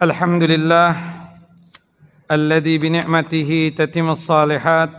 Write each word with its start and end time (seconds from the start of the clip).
الحمد 0.00 0.42
لله 0.42 0.96
الذي 2.32 2.78
بنعمته 2.78 3.72
تتم 3.76 4.10
الصالحات 4.10 4.90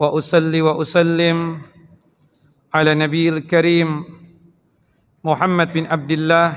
واصلي 0.00 0.60
وأسلم 0.62 1.60
على 2.74 2.94
نبي 2.94 3.28
الكريم 3.28 4.04
محمد 5.24 5.72
بن 5.72 5.84
عبد 5.86 6.12
الله 6.12 6.48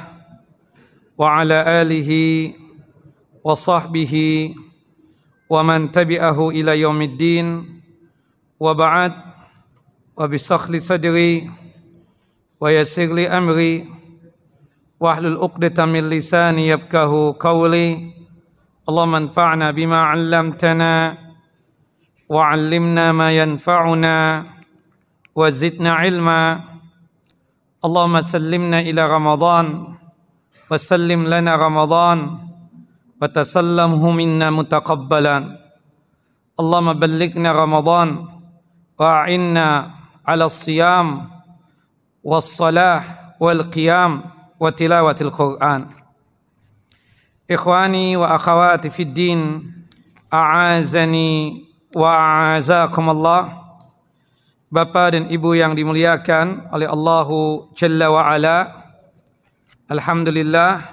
وعلى 1.17 1.82
آله 1.82 2.11
وصحبه 3.43 4.15
ومن 5.49 5.91
تبعه 5.91 6.49
إلى 6.49 6.79
يوم 6.79 7.01
الدين 7.01 7.47
وبعد 8.59 9.13
وبسخل 10.17 10.81
صدري 10.81 11.51
ويسر 12.61 13.13
لي 13.13 13.27
أمري. 13.27 13.98
واحلل 15.00 15.38
عقدة 15.38 15.86
من 15.86 16.09
لساني 16.09 16.68
يفقه 16.68 17.36
قولي. 17.39 18.12
اللهم 18.89 19.16
انفعنا 19.16 19.72
بما 19.72 19.99
علمتنا 20.02 21.17
وعلمنا 22.30 23.05
ما 23.12 23.31
ينفعنا 23.31 24.45
وزدنا 25.35 25.91
علما. 25.94 26.63
اللهم 27.85 28.22
سلمنا 28.22 28.80
إلى 28.80 29.02
رمضان 29.08 29.67
وسلم 30.72 31.22
لنا 31.27 31.55
رمضان 31.55 32.38
وتسلمه 33.22 34.03
منا 34.11 34.47
متقبلا. 34.50 35.38
اللهم 36.59 36.94
بلغنا 36.94 37.50
رمضان 37.52 38.09
وأعنا 39.00 39.67
على 40.27 40.45
الصيام 40.45 41.08
والصلاة 42.23 43.03
والقيام. 43.39 44.38
wa 44.59 44.70
tilawatil 44.76 45.31
Qur'an. 45.31 45.88
Ikhwani 47.48 48.20
wa 48.20 48.36
akhawati 48.36 48.91
fid 48.91 49.16
din, 49.16 49.64
a'azani 50.28 51.66
wa 51.95 52.11
a'azakumullah. 52.11 53.58
Bapak 54.70 55.17
dan 55.17 55.25
Ibu 55.33 55.58
yang 55.58 55.73
dimuliakan 55.73 56.70
oleh 56.70 56.86
Allahu 56.86 57.73
Jalla 57.73 58.14
wa 58.14 58.22
Ala. 58.30 58.70
Alhamdulillah 59.89 60.86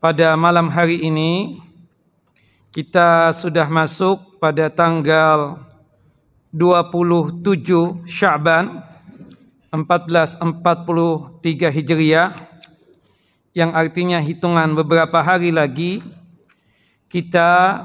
pada 0.00 0.32
malam 0.32 0.72
hari 0.72 1.04
ini 1.04 1.60
kita 2.72 3.28
sudah 3.36 3.68
masuk 3.68 4.40
pada 4.40 4.72
tanggal 4.72 5.60
27 6.56 8.08
Syaban 8.08 8.80
1443 9.76 11.68
Hijriah 11.68 12.49
yang 13.50 13.74
artinya 13.74 14.22
hitungan 14.22 14.78
beberapa 14.78 15.18
hari 15.22 15.50
lagi 15.50 15.98
kita 17.10 17.82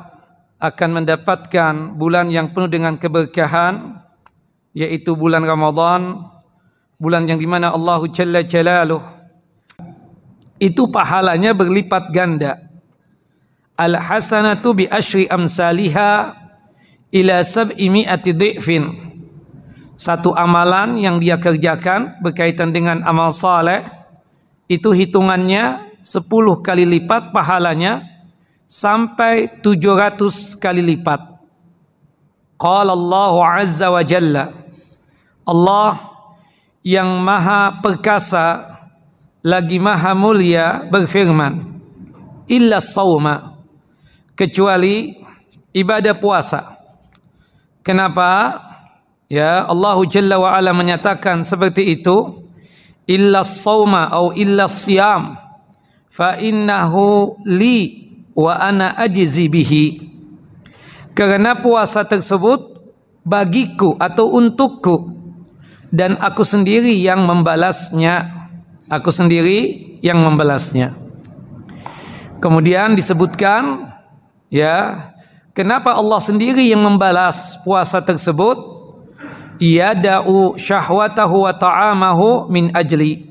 akan 0.62 0.90
mendapatkan 1.02 1.98
bulan 1.98 2.30
yang 2.30 2.54
penuh 2.54 2.70
dengan 2.70 2.94
keberkahan 2.96 4.02
yaitu 4.78 5.18
bulan 5.18 5.42
Ramadan 5.42 6.22
bulan 7.02 7.26
yang 7.26 7.42
di 7.42 7.50
mana 7.50 7.74
Allah 7.74 8.00
Jalla 8.14 8.46
Jalaluh 8.46 9.02
itu 10.56 10.88
pahalanya 10.88 11.52
berlipat 11.52 12.16
ganda. 12.16 12.64
Al 13.76 14.00
hasanatu 14.00 14.72
bi 14.72 14.88
asyri 14.88 15.28
amsalihha 15.28 16.32
ila 17.12 17.36
sab'i 17.44 17.92
mi'ati 17.92 18.32
satu 19.96 20.32
amalan 20.36 21.00
yang 21.00 21.20
dia 21.20 21.40
kerjakan 21.40 22.20
berkaitan 22.24 22.72
dengan 22.72 23.04
amal 23.04 23.32
saleh 23.32 23.84
itu 24.66 24.90
hitungannya 24.94 25.96
10 26.02 26.26
kali 26.62 26.86
lipat 26.86 27.34
pahalanya 27.34 28.06
sampai 28.66 29.50
700 29.62 30.58
kali 30.58 30.82
lipat. 30.82 31.22
Qala 32.56 32.96
Allah 32.96 33.34
Azza 33.62 33.92
wa 33.92 34.00
Jalla 34.00 34.56
Allah 35.46 36.00
yang 36.82 37.22
maha 37.22 37.84
perkasa 37.84 38.78
lagi 39.46 39.78
maha 39.78 40.18
mulia 40.18 40.88
berfirman 40.90 41.62
illa 42.50 42.82
sauma 42.82 43.58
kecuali 44.34 45.18
ibadah 45.74 46.18
puasa. 46.18 46.80
Kenapa? 47.86 48.62
Ya 49.30 49.66
Allah 49.66 49.98
Jalla 50.10 50.38
wa 50.38 50.54
Ala 50.54 50.74
menyatakan 50.74 51.42
seperti 51.42 51.98
itu 51.98 52.45
illa 53.06 53.46
sauma 53.46 54.10
atau 54.10 54.34
illa 54.34 54.66
siyam 54.70 55.38
fa 56.10 56.38
innahu 56.42 57.38
li 57.46 58.10
wa 58.34 58.58
ana 58.60 58.98
ajzi 58.98 59.50
bihi. 59.50 59.86
Karena 61.16 61.56
puasa 61.56 62.04
tersebut 62.04 62.76
bagiku 63.24 63.96
atau 63.96 64.36
untukku 64.36 65.16
dan 65.96 66.20
aku 66.20 66.44
sendiri 66.44 66.92
yang 67.00 67.24
membalasnya 67.24 68.36
aku 68.90 69.10
sendiri 69.10 69.98
yang 70.04 70.22
membalasnya. 70.22 70.94
Kemudian 72.44 72.94
disebutkan 72.94 73.90
ya 74.54 75.10
kenapa 75.56 75.98
Allah 75.98 76.22
sendiri 76.22 76.68
yang 76.70 76.84
membalas 76.84 77.58
puasa 77.66 78.04
tersebut 78.04 78.85
yada'u 79.60 80.56
syahwatahu 80.60 81.46
wa 81.48 81.54
ta'amahu 81.56 82.48
min 82.52 82.72
ajli. 82.74 83.28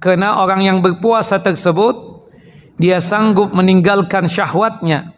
Karena 0.00 0.40
orang 0.40 0.64
yang 0.64 0.78
berpuasa 0.80 1.40
tersebut 1.40 2.24
dia 2.80 2.98
sanggup 2.98 3.52
meninggalkan 3.52 4.24
syahwatnya. 4.24 5.12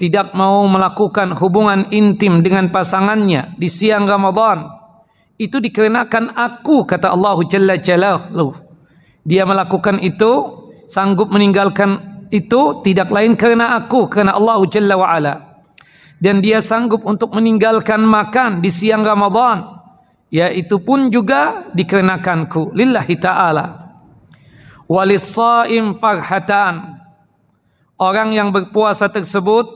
Tidak 0.00 0.32
mau 0.32 0.64
melakukan 0.64 1.36
hubungan 1.36 1.88
intim 1.92 2.40
dengan 2.40 2.72
pasangannya 2.72 3.56
di 3.60 3.68
siang 3.68 4.08
Ramadan. 4.08 4.64
Itu 5.36 5.60
dikarenakan 5.60 6.36
aku 6.36 6.88
kata 6.88 7.12
Allah 7.12 7.36
Jalla 7.48 7.76
Jalaluhu 7.76 8.70
dia 9.24 9.44
melakukan 9.44 10.00
itu 10.00 10.32
sanggup 10.88 11.28
meninggalkan 11.28 12.24
itu 12.32 12.80
tidak 12.86 13.12
lain 13.12 13.36
karena 13.36 13.76
aku 13.76 14.08
karena 14.08 14.34
Allah 14.38 14.58
Jalla 14.70 14.94
wa 14.96 15.08
ala 15.10 15.49
dan 16.20 16.44
dia 16.44 16.60
sanggup 16.60 17.02
untuk 17.08 17.32
meninggalkan 17.32 18.04
makan 18.04 18.60
di 18.60 18.68
siang 18.68 19.00
Ramadan. 19.00 19.80
Yaitu 20.30 20.78
pun 20.78 21.10
juga 21.10 21.66
dikenakanku. 21.74 22.76
Lillahi 22.76 23.16
taala. 23.18 23.96
Walisaim 24.86 25.96
farhatan. 25.96 27.02
Orang 27.98 28.36
yang 28.36 28.52
berpuasa 28.54 29.10
tersebut 29.10 29.66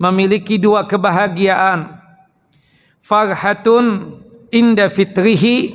memiliki 0.00 0.56
dua 0.56 0.86
kebahagiaan. 0.88 2.00
Farhatun 3.02 4.16
inda 4.54 4.88
fitrihi. 4.88 5.74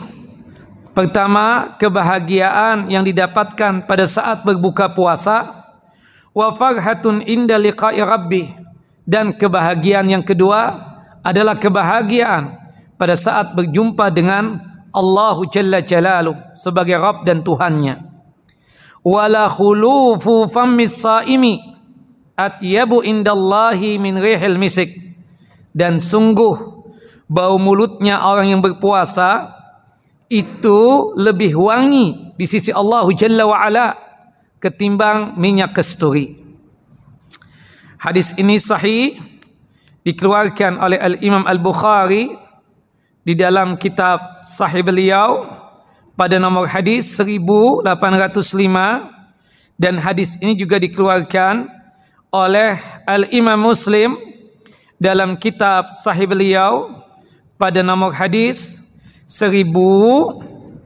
Pertama 0.96 1.76
kebahagiaan 1.78 2.90
yang 2.90 3.06
didapatkan 3.06 3.86
pada 3.86 4.06
saat 4.10 4.42
berbuka 4.48 4.90
puasa. 4.90 5.70
Wa 6.34 6.50
farhatun 6.50 7.22
inda 7.30 7.62
liqa'i 7.62 8.02
rabbih 8.02 8.64
dan 9.04 9.36
kebahagiaan 9.36 10.08
yang 10.08 10.24
kedua 10.24 10.80
adalah 11.24 11.56
kebahagiaan 11.56 12.60
pada 13.00 13.16
saat 13.20 13.56
berjumpa 13.56 14.12
dengan 14.12 14.60
Allah 14.94 15.38
Jalla 15.50 15.80
Jalaluh 15.82 16.56
sebagai 16.56 16.96
Rabb 16.96 17.26
dan 17.26 17.42
Tuhannya. 17.42 17.96
Wala 19.04 19.52
khulufu 19.52 20.48
fammis 20.48 21.04
saimi 21.04 21.60
atyabu 22.38 23.04
indallahi 23.04 24.00
min 24.00 24.16
rihil 24.22 24.56
misik. 24.56 24.94
Dan 25.74 25.98
sungguh 25.98 26.86
bau 27.26 27.58
mulutnya 27.58 28.22
orang 28.30 28.54
yang 28.54 28.62
berpuasa 28.62 29.58
itu 30.30 31.12
lebih 31.18 31.58
wangi 31.58 32.38
di 32.38 32.46
sisi 32.46 32.70
Allah 32.70 33.10
Jalla 33.18 33.44
wa 33.50 33.58
ala 33.58 33.88
ketimbang 34.62 35.34
minyak 35.42 35.74
kasturi. 35.74 36.43
Hadis 38.04 38.36
ini 38.36 38.60
sahih 38.60 39.16
dikeluarkan 40.04 40.76
oleh 40.76 41.00
Al-Imam 41.00 41.48
Al-Bukhari 41.48 42.36
di 43.24 43.32
dalam 43.32 43.80
kitab 43.80 44.20
sahih 44.44 44.84
beliau 44.84 45.48
pada 46.12 46.36
nomor 46.36 46.68
hadis 46.68 47.08
1805 47.16 47.88
dan 49.80 50.04
hadis 50.04 50.36
ini 50.44 50.52
juga 50.52 50.84
dikeluarkan 50.84 51.72
oleh 52.28 52.76
Al-Imam 53.08 53.72
Muslim 53.72 54.20
dalam 55.00 55.40
kitab 55.40 55.96
sahih 55.96 56.28
beliau 56.28 56.92
pada 57.56 57.80
nomor 57.80 58.12
hadis 58.12 58.84
1000 59.32 59.64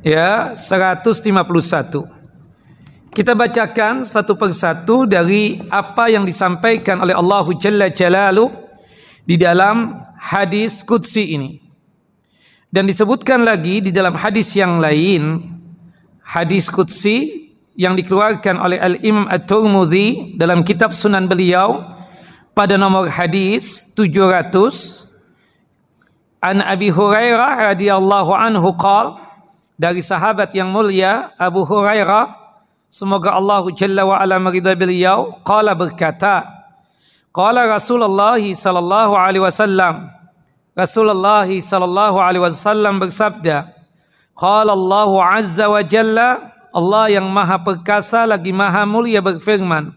ya 0.05 0.53
151 0.53 2.16
kita 3.17 3.33
bacakan 3.33 4.05
satu 4.05 4.37
persatu 4.37 5.09
dari 5.09 5.57
apa 5.73 6.05
yang 6.05 6.21
disampaikan 6.21 7.01
oleh 7.01 7.17
Allah 7.17 7.49
Jalla 7.57 7.89
Jalalu 7.89 8.45
di 9.25 9.41
dalam 9.41 9.97
hadis 10.21 10.85
Qudsi 10.85 11.33
ini. 11.33 11.57
Dan 12.69 12.85
disebutkan 12.85 13.41
lagi 13.41 13.81
di 13.81 13.89
dalam 13.89 14.13
hadis 14.13 14.53
yang 14.53 14.77
lain, 14.77 15.49
hadis 16.21 16.69
Qudsi 16.69 17.49
yang 17.73 17.97
dikeluarkan 17.97 18.61
oleh 18.61 18.77
Al-Imam 18.77 19.25
At-Tirmidzi 19.25 20.37
dalam 20.37 20.61
kitab 20.61 20.93
Sunan 20.93 21.25
beliau 21.25 21.89
pada 22.53 22.77
nomor 22.77 23.09
hadis 23.09 23.97
700 23.97 25.09
An 26.37 26.61
Abi 26.61 26.93
Hurairah 26.93 27.73
radhiyallahu 27.73 28.29
anhu 28.29 28.77
qal 28.77 29.17
dari 29.73 30.05
sahabat 30.05 30.53
yang 30.53 30.69
mulia 30.69 31.33
Abu 31.41 31.65
Hurairah 31.65 32.46
semoga 32.87 33.35
Allah 33.35 33.63
Jalla 33.75 34.03
wa 34.07 34.17
ala 34.17 34.39
meridai 34.39 34.75
beliau. 34.75 35.35
Qala 35.43 35.77
berkata 35.77 36.43
qala 37.31 37.67
Rasulullah 37.67 38.39
sallallahu 38.39 39.13
alaihi 39.13 39.43
wasallam. 39.43 40.17
Rasulullah 40.77 41.49
sallallahu 41.49 42.21
alaihi 42.21 42.45
wasallam 42.45 43.01
bersabda 43.01 43.73
qala 44.37 44.77
Allah 44.77 45.09
azza 45.41 45.65
wa 45.65 45.81
jalla 45.81 46.53
Allah 46.69 47.09
yang 47.09 47.25
maha 47.25 47.57
perkasa 47.57 48.29
lagi 48.29 48.53
maha 48.53 48.85
mulia 48.85 49.17
berfirman 49.17 49.89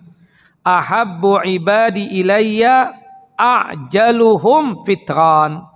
Ahabbu 0.64 1.44
ibadi 1.44 2.16
ilayya 2.24 2.96
a'jaluhum 3.36 4.80
fitran 4.88 5.68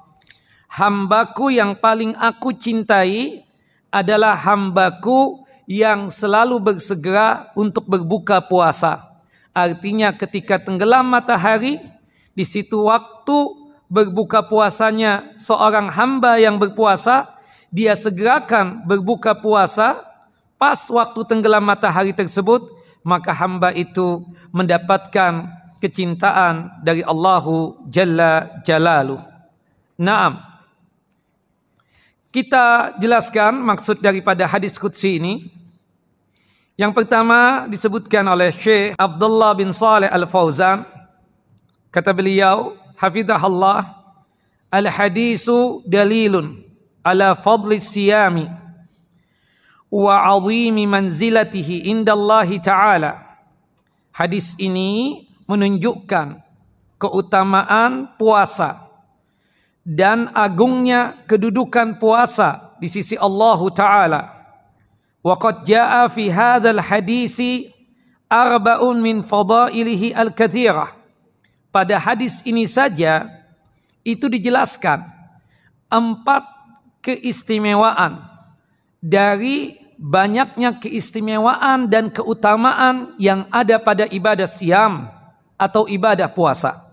Hambaku 0.73 1.53
yang 1.53 1.77
paling 1.77 2.17
aku 2.17 2.57
cintai 2.57 3.45
adalah 3.93 4.33
hambaku 4.41 5.44
yang 5.65 6.13
selalu 6.13 6.61
bersegera 6.61 7.53
untuk 7.57 7.89
berbuka 7.89 8.41
puasa. 8.45 9.01
Artinya 9.55 10.13
ketika 10.13 10.61
tenggelam 10.61 11.07
matahari, 11.07 11.81
di 12.35 12.45
situ 12.45 12.91
waktu 12.91 13.37
berbuka 13.87 14.45
puasanya 14.45 15.33
seorang 15.39 15.89
hamba 15.93 16.37
yang 16.43 16.59
berpuasa, 16.59 17.31
dia 17.75 17.95
segerakan 17.95 18.87
berbuka 18.87 19.35
puasa 19.35 20.03
pas 20.55 20.79
waktu 20.91 21.21
tenggelam 21.27 21.67
matahari 21.67 22.15
tersebut 22.15 22.71
maka 23.03 23.35
hamba 23.37 23.75
itu 23.75 24.25
mendapatkan 24.55 25.45
kecintaan 25.83 26.81
dari 26.81 27.05
Allahu 27.05 27.85
Jalla 27.91 28.63
Jalalu. 28.65 29.21
Naam. 30.01 30.54
Kita 32.35 32.99
jelaskan 32.99 33.63
maksud 33.63 34.03
daripada 34.03 34.43
hadis 34.51 34.75
qudsi 34.75 35.23
ini. 35.23 35.47
Yang 36.75 36.91
pertama 36.99 37.71
disebutkan 37.71 38.27
oleh 38.27 38.51
Syekh 38.51 38.99
Abdullah 38.99 39.55
bin 39.55 39.71
Saleh 39.71 40.11
Al-Fauzan. 40.11 40.83
Kata 41.95 42.11
beliau, 42.11 42.75
hafizahullah, 42.99 43.87
al-hadisu 44.67 45.87
dalilun 45.87 46.59
ala 47.07 47.39
fadli 47.39 47.79
siyami 47.79 48.51
wa 49.87 50.27
azimi 50.35 50.91
manzilatihi 50.91 51.87
indallahi 51.87 52.59
ta'ala. 52.59 53.15
Hadis 54.11 54.59
ini 54.59 55.23
menunjukkan 55.47 56.43
keutamaan 56.99 58.11
puasa 58.19 58.84
dan 59.85 60.33
agungnya 60.33 61.21
kedudukan 61.29 62.01
puasa 62.01 62.75
di 62.81 62.89
sisi 62.89 63.21
Allah 63.21 63.61
Ta'ala. 63.71 64.23
Wa 65.21 65.37
qad 65.37 65.69
jaa 65.69 66.09
fi 66.09 66.33
hadzal 66.33 66.81
hadisi 66.81 67.69
arba'un 68.33 68.99
min 68.99 69.21
fadailihi 69.21 70.17
al-katsirah. 70.17 70.91
Pada 71.69 72.01
hadis 72.01 72.41
ini 72.49 72.65
saja 72.65 73.29
itu 74.05 74.29
dijelaskan 74.29 75.05
empat 75.93 76.45
keistimewaan 77.05 78.25
dari 79.05 79.77
banyaknya 80.01 80.81
keistimewaan 80.81 81.87
dan 81.93 82.09
keutamaan 82.09 83.13
yang 83.21 83.45
ada 83.53 83.77
pada 83.77 84.09
ibadah 84.09 84.49
siam 84.49 85.09
atau 85.61 85.87
ibadah 85.87 86.31
puasa. 86.31 86.85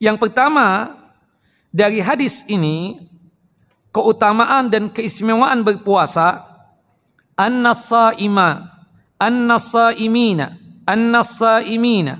Yang 0.00 0.28
pertama 0.28 0.96
dari 1.70 2.02
hadis 2.02 2.46
ini 2.50 2.98
keutamaan 3.94 4.70
dan 4.70 4.90
keistimewaan 4.90 5.62
berpuasa 5.62 6.46
an-nasaima 7.38 8.70
an-nasaimina 9.18 10.58
an-nasaimina 10.86 12.18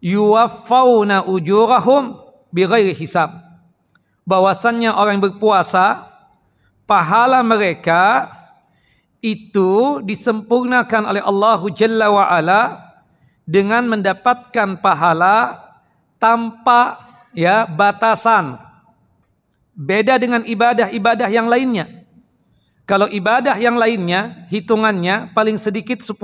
yuwaffawna 0.00 1.28
ujurahum 1.28 2.16
bighairi 2.50 2.96
hisab. 2.96 3.30
Bahwasannya 4.24 4.94
orang 4.94 5.18
berpuasa 5.18 6.06
pahala 6.86 7.42
mereka 7.42 8.30
itu 9.20 10.00
disempurnakan 10.00 11.12
oleh 11.12 11.22
Allah 11.22 11.60
Jalla 11.74 12.08
wa 12.08 12.24
ala 12.30 12.62
dengan 13.44 13.90
mendapatkan 13.90 14.78
pahala 14.78 15.58
tanpa 16.22 17.09
ya 17.34 17.66
batasan. 17.66 18.58
Beda 19.76 20.20
dengan 20.20 20.44
ibadah-ibadah 20.44 21.28
yang 21.32 21.48
lainnya. 21.48 21.88
Kalau 22.84 23.06
ibadah 23.06 23.54
yang 23.56 23.78
lainnya 23.78 24.50
hitungannya 24.50 25.30
paling 25.30 25.56
sedikit 25.56 26.02
10 26.02 26.18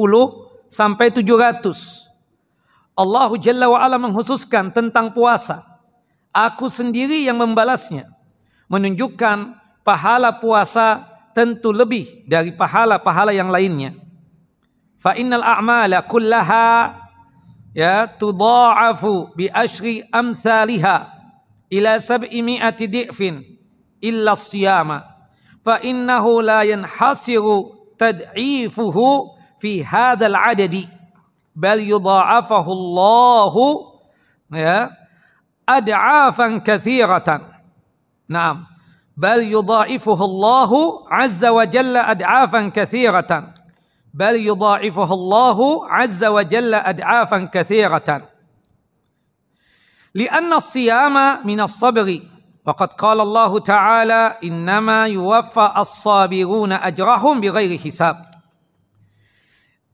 sampai 0.67 1.15
700. 1.15 2.11
Allah 2.97 3.31
Jalla 3.39 3.71
wa 3.71 3.79
ala 3.79 3.97
menghususkan 4.03 4.75
tentang 4.75 5.15
puasa. 5.15 5.63
Aku 6.35 6.67
sendiri 6.67 7.23
yang 7.23 7.39
membalasnya. 7.39 8.11
Menunjukkan 8.67 9.57
pahala 9.87 10.43
puasa 10.43 11.07
tentu 11.31 11.71
lebih 11.71 12.27
dari 12.27 12.51
pahala-pahala 12.51 13.31
yang 13.31 13.53
lainnya. 13.53 13.95
Fa 14.99 15.15
innal 15.15 15.45
a'mala 15.45 16.03
kullaha 16.03 17.06
ya 17.77 18.09
tudha'afu 18.09 19.37
bi 19.37 19.53
ashri 19.53 20.01
amsalha 20.09 21.13
ila 21.69 22.01
sab'i 22.01 22.41
mi'ati 22.41 22.89
di'fin 22.89 23.45
illa 24.01 24.33
siyama 24.33 25.05
fa 25.61 25.77
innahu 25.85 26.41
la 26.41 26.65
yanhasiru 26.65 27.77
tad'ifuhu 28.01 29.37
fi 29.61 29.85
hadzal 29.85 30.33
adadi 30.33 30.89
bal 31.53 31.77
yudha'afahu 31.77 32.71
Allahu 32.73 33.65
ya 34.57 34.89
ad'afan 35.69 36.65
katsiratan. 36.65 37.45
Naam. 38.25 38.65
بل 39.17 39.53
يضاعفه 39.53 40.25
الله 40.25 40.71
عز 41.11 41.45
وجل 41.45 41.97
أدعافا 41.97 42.69
كثيرة 42.69 43.55
بل 44.16 44.36
يضاعفه 44.36 45.14
الله 45.14 45.58
عز 45.90 46.24
وجل 46.24 46.74
أدعافا 46.74 47.40
كثيرة 47.54 48.30
لأن 50.16 50.54
الصيام 50.54 51.48
من 51.48 51.60
الصبر 51.62 52.20
وقد 52.66 52.94
قال 52.94 53.20
الله 53.22 53.60
تعالى 53.60 54.38
إنما 54.44 55.08
يوفى 55.08 55.74
الصابرون 55.78 56.72
أجرهم 56.72 57.42
بغير 57.42 57.78
حساب 57.80 58.32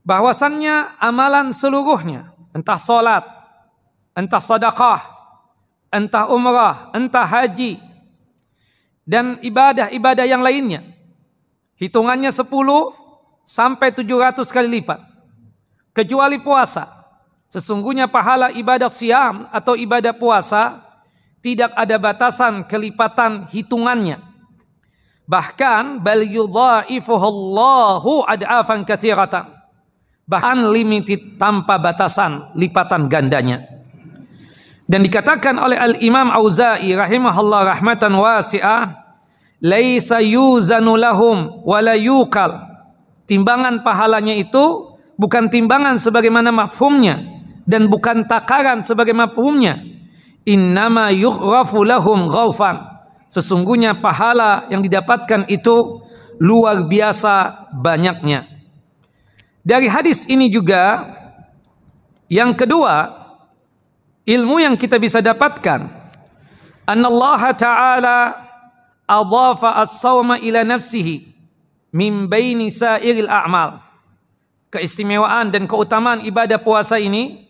bahwasannya 0.08 0.96
amalan 1.04 1.52
seluruhnya 1.52 2.32
entah 2.56 2.80
salat 2.80 3.28
entah 4.16 4.40
sedekah 4.40 5.04
entah 5.92 6.32
umrah 6.32 6.88
entah 6.96 7.28
haji 7.28 7.76
dan 9.08 9.40
ibadah-ibadah 9.40 10.28
yang 10.28 10.44
lainnya. 10.44 10.84
Hitungannya 11.80 12.28
10 12.28 12.44
sampai 13.43 13.91
700 13.91 14.47
kali 14.49 14.79
lipat. 14.79 14.99
Kecuali 15.93 16.41
puasa. 16.41 16.89
Sesungguhnya 17.51 18.09
pahala 18.09 18.49
ibadah 18.49 18.89
siam 18.89 19.45
atau 19.53 19.77
ibadah 19.77 20.15
puasa 20.17 20.81
tidak 21.43 21.69
ada 21.77 22.01
batasan 22.01 22.65
kelipatan 22.65 23.45
hitungannya. 23.51 24.17
Bahkan 25.29 26.01
bal 26.01 26.25
yudha'ifuhullahu 26.25 28.25
ad'afan 28.25 28.81
katsiratan. 28.81 29.53
Bahkan 30.23 30.57
limited 30.73 31.37
tanpa 31.37 31.77
batasan 31.77 32.57
lipatan 32.57 33.05
gandanya. 33.05 33.61
Dan 34.83 35.03
dikatakan 35.03 35.59
oleh 35.59 35.79
Al-Imam 35.79 36.31
Auza'i 36.31 36.91
rahimahullah 36.91 37.75
rahmatan 37.75 38.19
wasi'ah, 38.19 38.99
laisa 39.63 40.19
yuzanu 40.19 40.99
lahum 40.99 41.63
wala 41.63 41.95
yuqal. 41.95 42.72
Timbangan 43.33 43.81
pahalanya 43.81 44.37
itu 44.37 44.93
bukan 45.17 45.49
timbangan 45.49 45.97
sebagaimana 45.97 46.53
mafhumnya 46.53 47.17
dan 47.65 47.89
bukan 47.89 48.29
takaran 48.29 48.85
sebagai 48.85 49.17
mafhumnya. 49.17 49.81
Innama 50.45 51.09
yughrafu 51.09 51.81
lahum 51.81 52.29
ghaufan. 52.29 52.77
Sesungguhnya 53.33 53.97
pahala 53.97 54.69
yang 54.69 54.85
didapatkan 54.85 55.49
itu 55.49 56.05
luar 56.37 56.85
biasa 56.85 57.65
banyaknya. 57.73 58.45
Dari 59.65 59.89
hadis 59.89 60.29
ini 60.29 60.53
juga 60.53 61.09
yang 62.29 62.53
kedua 62.53 63.09
ilmu 64.29 64.61
yang 64.61 64.77
kita 64.77 65.01
bisa 65.01 65.25
dapatkan 65.25 65.89
Allah 66.85 67.41
taala 67.57 68.17
adhafa 69.09 69.81
as-sawma 69.81 70.37
ila 70.37 70.61
nafsihi 70.61 71.32
min 71.93 72.25
baini 72.25 72.73
sa'iril 72.73 73.29
a'mal 73.29 73.79
keistimewaan 74.73 75.53
dan 75.53 75.69
keutamaan 75.69 76.25
ibadah 76.25 76.57
puasa 76.57 76.97
ini 76.97 77.45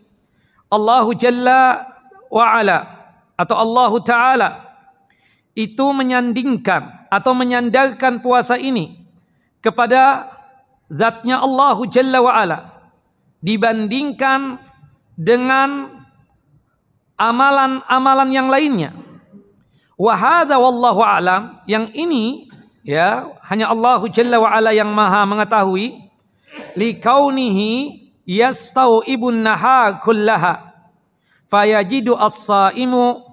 Allahu 0.67 1.15
Jalla 1.15 1.87
wa 2.27 2.45
ala 2.51 2.83
atau 3.39 3.55
Allahu 3.55 4.03
Ta'ala 4.03 4.67
itu 5.55 5.85
menyandingkan 5.95 7.07
atau 7.07 7.31
menyandarkan 7.31 8.19
puasa 8.19 8.59
ini 8.59 8.99
kepada 9.63 10.27
zatnya 10.91 11.39
Allahu 11.39 11.87
Jalla 11.87 12.19
wa 12.19 12.33
ala 12.35 12.59
dibandingkan 13.39 14.59
dengan 15.13 16.01
amalan-amalan 17.19 18.29
yang 18.33 18.47
lainnya. 18.49 18.91
Wahada 19.93 20.57
wallahu 20.57 21.05
alam 21.05 21.61
yang 21.69 21.87
ini 21.93 22.49
ya 22.83 23.31
hanya 23.47 23.71
Allahu 23.71 24.11
Jalla 24.11 24.37
wa 24.37 24.51
ala 24.51 24.75
yang 24.75 24.91
maha 24.91 25.23
mengetahui. 25.25 26.03
Likaunihi 26.77 28.03
ibun 29.09 29.41
nahar 29.41 29.97
kullaha. 30.03 30.75
Fayajidu 31.49 32.13
as-saimu 32.13 33.23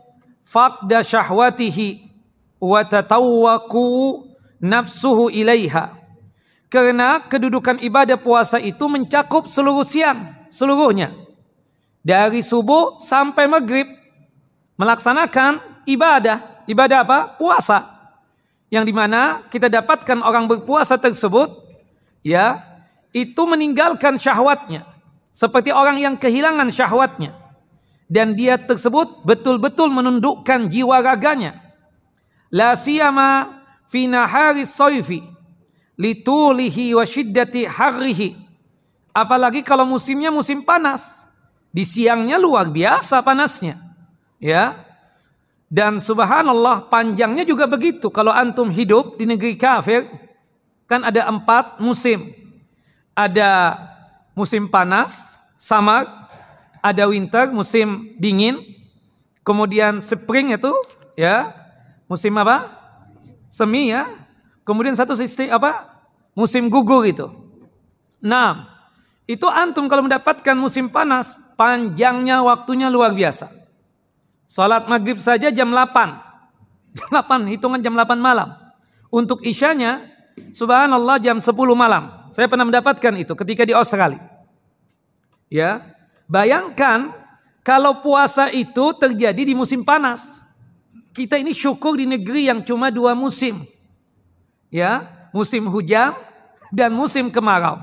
faqda 0.46 1.04
syahwatihi 1.04 2.08
wa 2.62 2.80
tatawwaku 2.86 4.24
nafsuhu 4.62 5.28
ilaiha. 5.28 5.98
Karena 6.70 7.18
kedudukan 7.26 7.82
ibadah 7.82 8.16
puasa 8.16 8.62
itu 8.62 8.86
mencakup 8.86 9.50
seluruh 9.50 9.82
siang 9.84 10.46
seluruhnya. 10.48 11.12
Dari 12.00 12.40
subuh 12.40 12.96
sampai 13.02 13.44
maghrib 13.50 13.84
melaksanakan 14.80 15.84
ibadah. 15.84 16.64
Ibadah 16.64 17.02
apa? 17.02 17.18
Puasa 17.36 17.99
yang 18.70 18.86
di 18.86 18.94
mana 18.94 19.44
kita 19.50 19.66
dapatkan 19.66 20.22
orang 20.22 20.46
berpuasa 20.46 20.96
tersebut 20.96 21.50
ya 22.22 22.62
itu 23.10 23.42
meninggalkan 23.44 24.14
syahwatnya 24.16 24.86
seperti 25.34 25.74
orang 25.74 25.98
yang 25.98 26.14
kehilangan 26.14 26.70
syahwatnya 26.70 27.40
dan 28.10 28.34
dia 28.34 28.58
tersebut 28.58 29.22
betul-betul 29.22 29.86
menundukkan 29.94 30.66
jiwa 30.66 30.98
raganya. 30.98 31.62
La 32.50 32.74
siyama 32.74 33.62
fi 33.86 34.10
nahari 34.10 34.66
sayfi 34.66 35.22
litulihi 35.94 36.98
wa 36.98 37.06
shiddati 37.06 37.70
harrihi. 37.70 38.34
Apalagi 39.14 39.62
kalau 39.62 39.86
musimnya 39.86 40.34
musim 40.34 40.66
panas. 40.66 41.30
Di 41.70 41.86
siangnya 41.86 42.34
luar 42.34 42.66
biasa 42.66 43.22
panasnya. 43.22 43.78
Ya. 44.42 44.74
Dan 45.70 46.02
subhanallah 46.02 46.90
panjangnya 46.90 47.46
juga 47.46 47.70
begitu. 47.70 48.10
Kalau 48.10 48.34
antum 48.34 48.66
hidup 48.66 49.14
di 49.14 49.24
negeri 49.30 49.54
kafir. 49.54 50.04
Kan 50.90 51.06
ada 51.06 51.30
empat 51.30 51.78
musim. 51.78 52.34
Ada 53.14 53.78
musim 54.34 54.66
panas, 54.66 55.38
samar, 55.54 56.08
ada 56.80 57.06
winter 57.06 57.52
musim 57.52 58.16
dingin, 58.16 58.56
kemudian 59.44 60.00
spring 60.00 60.56
itu 60.56 60.72
ya 61.14 61.52
musim 62.08 62.32
apa? 62.40 62.72
Semi 63.52 63.92
ya. 63.92 64.08
Kemudian 64.64 64.96
satu 64.96 65.12
sisi 65.12 65.52
apa? 65.52 66.00
Musim 66.32 66.72
gugur 66.72 67.04
itu. 67.04 67.28
Nah, 68.22 68.70
itu 69.28 69.44
antum 69.44 69.90
kalau 69.90 70.06
mendapatkan 70.06 70.56
musim 70.56 70.88
panas, 70.88 71.42
panjangnya 71.60 72.40
waktunya 72.40 72.88
luar 72.88 73.12
biasa. 73.12 73.59
Salat 74.50 74.90
maghrib 74.90 75.22
saja 75.22 75.54
jam 75.54 75.70
8. 75.70 76.26
Jam 76.98 77.06
8, 77.14 77.46
hitungan 77.54 77.78
jam 77.78 77.94
8 77.94 78.18
malam. 78.18 78.50
Untuk 79.14 79.46
isyanya, 79.46 80.10
subhanallah 80.50 81.22
jam 81.22 81.38
10 81.38 81.54
malam. 81.78 82.26
Saya 82.34 82.50
pernah 82.50 82.66
mendapatkan 82.66 83.14
itu 83.14 83.30
ketika 83.38 83.62
di 83.62 83.70
Australia. 83.70 84.18
Ya, 85.46 85.90
Bayangkan 86.30 87.10
kalau 87.66 87.98
puasa 87.98 88.54
itu 88.54 88.94
terjadi 88.94 89.42
di 89.42 89.50
musim 89.50 89.82
panas. 89.82 90.46
Kita 91.10 91.34
ini 91.34 91.50
syukur 91.50 91.98
di 91.98 92.06
negeri 92.06 92.46
yang 92.46 92.62
cuma 92.62 92.86
dua 92.94 93.18
musim. 93.18 93.58
Ya, 94.70 95.10
musim 95.34 95.66
hujan 95.66 96.14
dan 96.70 96.94
musim 96.94 97.34
kemarau. 97.34 97.82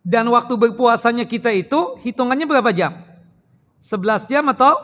Dan 0.00 0.32
waktu 0.32 0.56
berpuasanya 0.56 1.28
kita 1.28 1.52
itu 1.52 2.00
hitungannya 2.00 2.48
berapa 2.48 2.72
jam? 2.72 3.04
11 3.84 4.24
jam 4.32 4.48
atau 4.48 4.80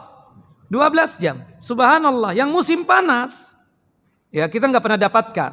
12 0.72 1.20
jam. 1.20 1.36
Subhanallah, 1.60 2.32
yang 2.32 2.48
musim 2.50 2.82
panas 2.82 3.54
ya 4.34 4.48
kita 4.50 4.66
nggak 4.66 4.84
pernah 4.84 5.00
dapatkan. 5.00 5.50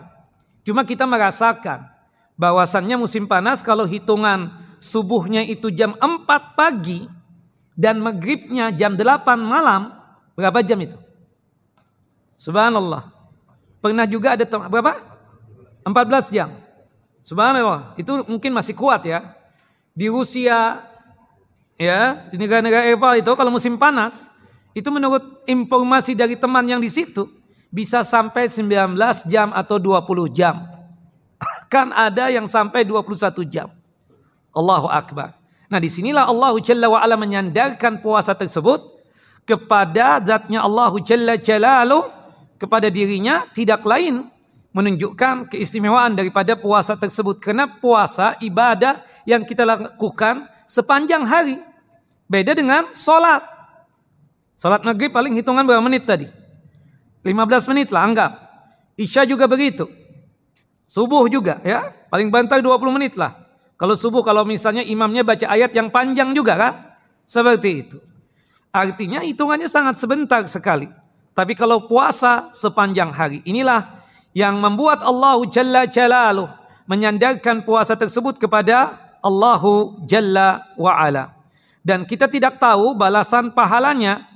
Cuma 0.62 0.86
kita 0.86 1.06
merasakan 1.10 1.90
bahwasannya 2.38 2.98
musim 2.98 3.30
panas 3.30 3.62
kalau 3.62 3.86
hitungan 3.86 4.50
subuhnya 4.82 5.46
itu 5.46 5.70
jam 5.70 5.94
4 5.98 6.58
pagi, 6.58 7.06
dan 7.78 8.02
maghribnya 8.02 8.74
jam 8.74 8.98
8 8.98 9.38
malam, 9.38 9.94
berapa 10.34 10.60
jam 10.66 10.78
itu? 10.82 10.98
Subhanallah. 12.42 13.14
Pernah 13.82 14.06
juga 14.10 14.34
ada 14.34 14.46
berapa? 14.46 14.98
14 15.86 16.34
jam. 16.34 16.50
Subhanallah, 17.22 17.94
itu 17.98 18.26
mungkin 18.26 18.54
masih 18.54 18.74
kuat 18.74 19.06
ya. 19.06 19.38
Di 19.94 20.10
Rusia 20.10 20.82
ya, 21.78 22.00
di 22.34 22.38
negara-negara 22.42 22.90
Eropa 22.90 23.14
itu 23.18 23.32
kalau 23.38 23.54
musim 23.54 23.78
panas, 23.78 24.31
itu 24.72 24.88
menurut 24.88 25.44
informasi 25.48 26.16
dari 26.16 26.40
teman 26.40 26.64
yang 26.64 26.80
di 26.80 26.88
situ 26.88 27.28
bisa 27.72 28.04
sampai 28.04 28.52
19 28.52 28.96
jam 29.32 29.52
atau 29.56 29.80
20 29.80 30.32
jam. 30.32 30.56
Kan 31.72 31.96
ada 31.96 32.28
yang 32.28 32.48
sampai 32.48 32.84
21 32.84 33.48
jam. 33.48 33.72
Allahu 34.52 34.92
Akbar. 34.92 35.40
Nah 35.72 35.80
di 35.80 35.88
sinilah 35.88 36.28
Allah 36.28 36.52
Jalla 36.60 36.92
wa'ala 36.92 37.16
menyandarkan 37.16 38.04
puasa 38.04 38.36
tersebut 38.36 38.92
kepada 39.48 40.20
zatnya 40.20 40.60
Allah 40.68 40.92
Jalla 41.00 41.40
Jalalu 41.40 42.12
kepada 42.60 42.92
dirinya 42.92 43.48
tidak 43.56 43.88
lain 43.88 44.28
menunjukkan 44.76 45.52
keistimewaan 45.52 46.16
daripada 46.16 46.56
puasa 46.60 46.96
tersebut 46.96 47.40
karena 47.40 47.68
puasa 47.68 48.40
ibadah 48.44 49.04
yang 49.28 49.44
kita 49.44 49.68
lakukan 49.68 50.48
sepanjang 50.68 51.28
hari 51.28 51.60
beda 52.28 52.56
dengan 52.56 52.92
sholat 52.96 53.44
sholat 54.62 54.86
maghrib 54.86 55.10
paling 55.10 55.34
hitungan 55.34 55.66
berapa 55.66 55.82
menit 55.82 56.06
tadi 56.06 56.30
15 57.26 57.72
menit 57.74 57.90
lah 57.90 58.06
anggap 58.06 58.32
isya 58.94 59.26
juga 59.26 59.50
begitu 59.50 59.90
subuh 60.86 61.26
juga 61.26 61.58
ya 61.66 61.90
paling 62.14 62.30
bantai 62.30 62.62
20 62.62 62.78
menit 62.94 63.18
lah 63.18 63.42
kalau 63.82 63.98
subuh 63.98 64.22
kalau 64.22 64.46
misalnya 64.46 64.86
imamnya 64.86 65.26
baca 65.26 65.50
ayat 65.50 65.74
yang 65.74 65.90
panjang 65.90 66.38
juga 66.38 66.54
kan? 66.54 66.74
Seperti 67.26 67.70
itu. 67.82 67.98
Artinya 68.70 69.26
hitungannya 69.26 69.66
sangat 69.66 69.98
sebentar 69.98 70.46
sekali. 70.46 70.86
Tapi 71.34 71.58
kalau 71.58 71.90
puasa 71.90 72.54
sepanjang 72.54 73.10
hari. 73.10 73.42
Inilah 73.42 74.06
yang 74.38 74.62
membuat 74.62 75.02
Allah 75.02 75.42
Jalla 75.50 75.90
Jalaluh 75.90 76.46
menyandarkan 76.86 77.66
puasa 77.66 77.98
tersebut 77.98 78.38
kepada 78.38 79.02
Allahu 79.26 80.06
Jalla 80.06 80.62
wa'ala. 80.78 81.34
Dan 81.82 82.06
kita 82.06 82.30
tidak 82.30 82.62
tahu 82.62 82.94
balasan 82.94 83.50
pahalanya. 83.50 84.30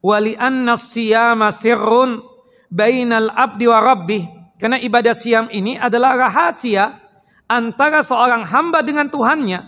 Wali 0.00 0.32
anna 0.36 0.80
siyama 0.80 1.52
sirrun 1.52 2.24
bainal 2.72 3.28
abdi 3.36 3.68
wa 3.68 3.78
rabbih. 3.80 4.22
Karena 4.56 4.76
ibadah 4.76 5.16
siam 5.16 5.48
ini 5.52 5.76
adalah 5.80 6.16
rahasia 6.16 7.00
antara 7.48 8.04
seorang 8.04 8.44
hamba 8.44 8.84
dengan 8.84 9.08
Tuhannya. 9.08 9.60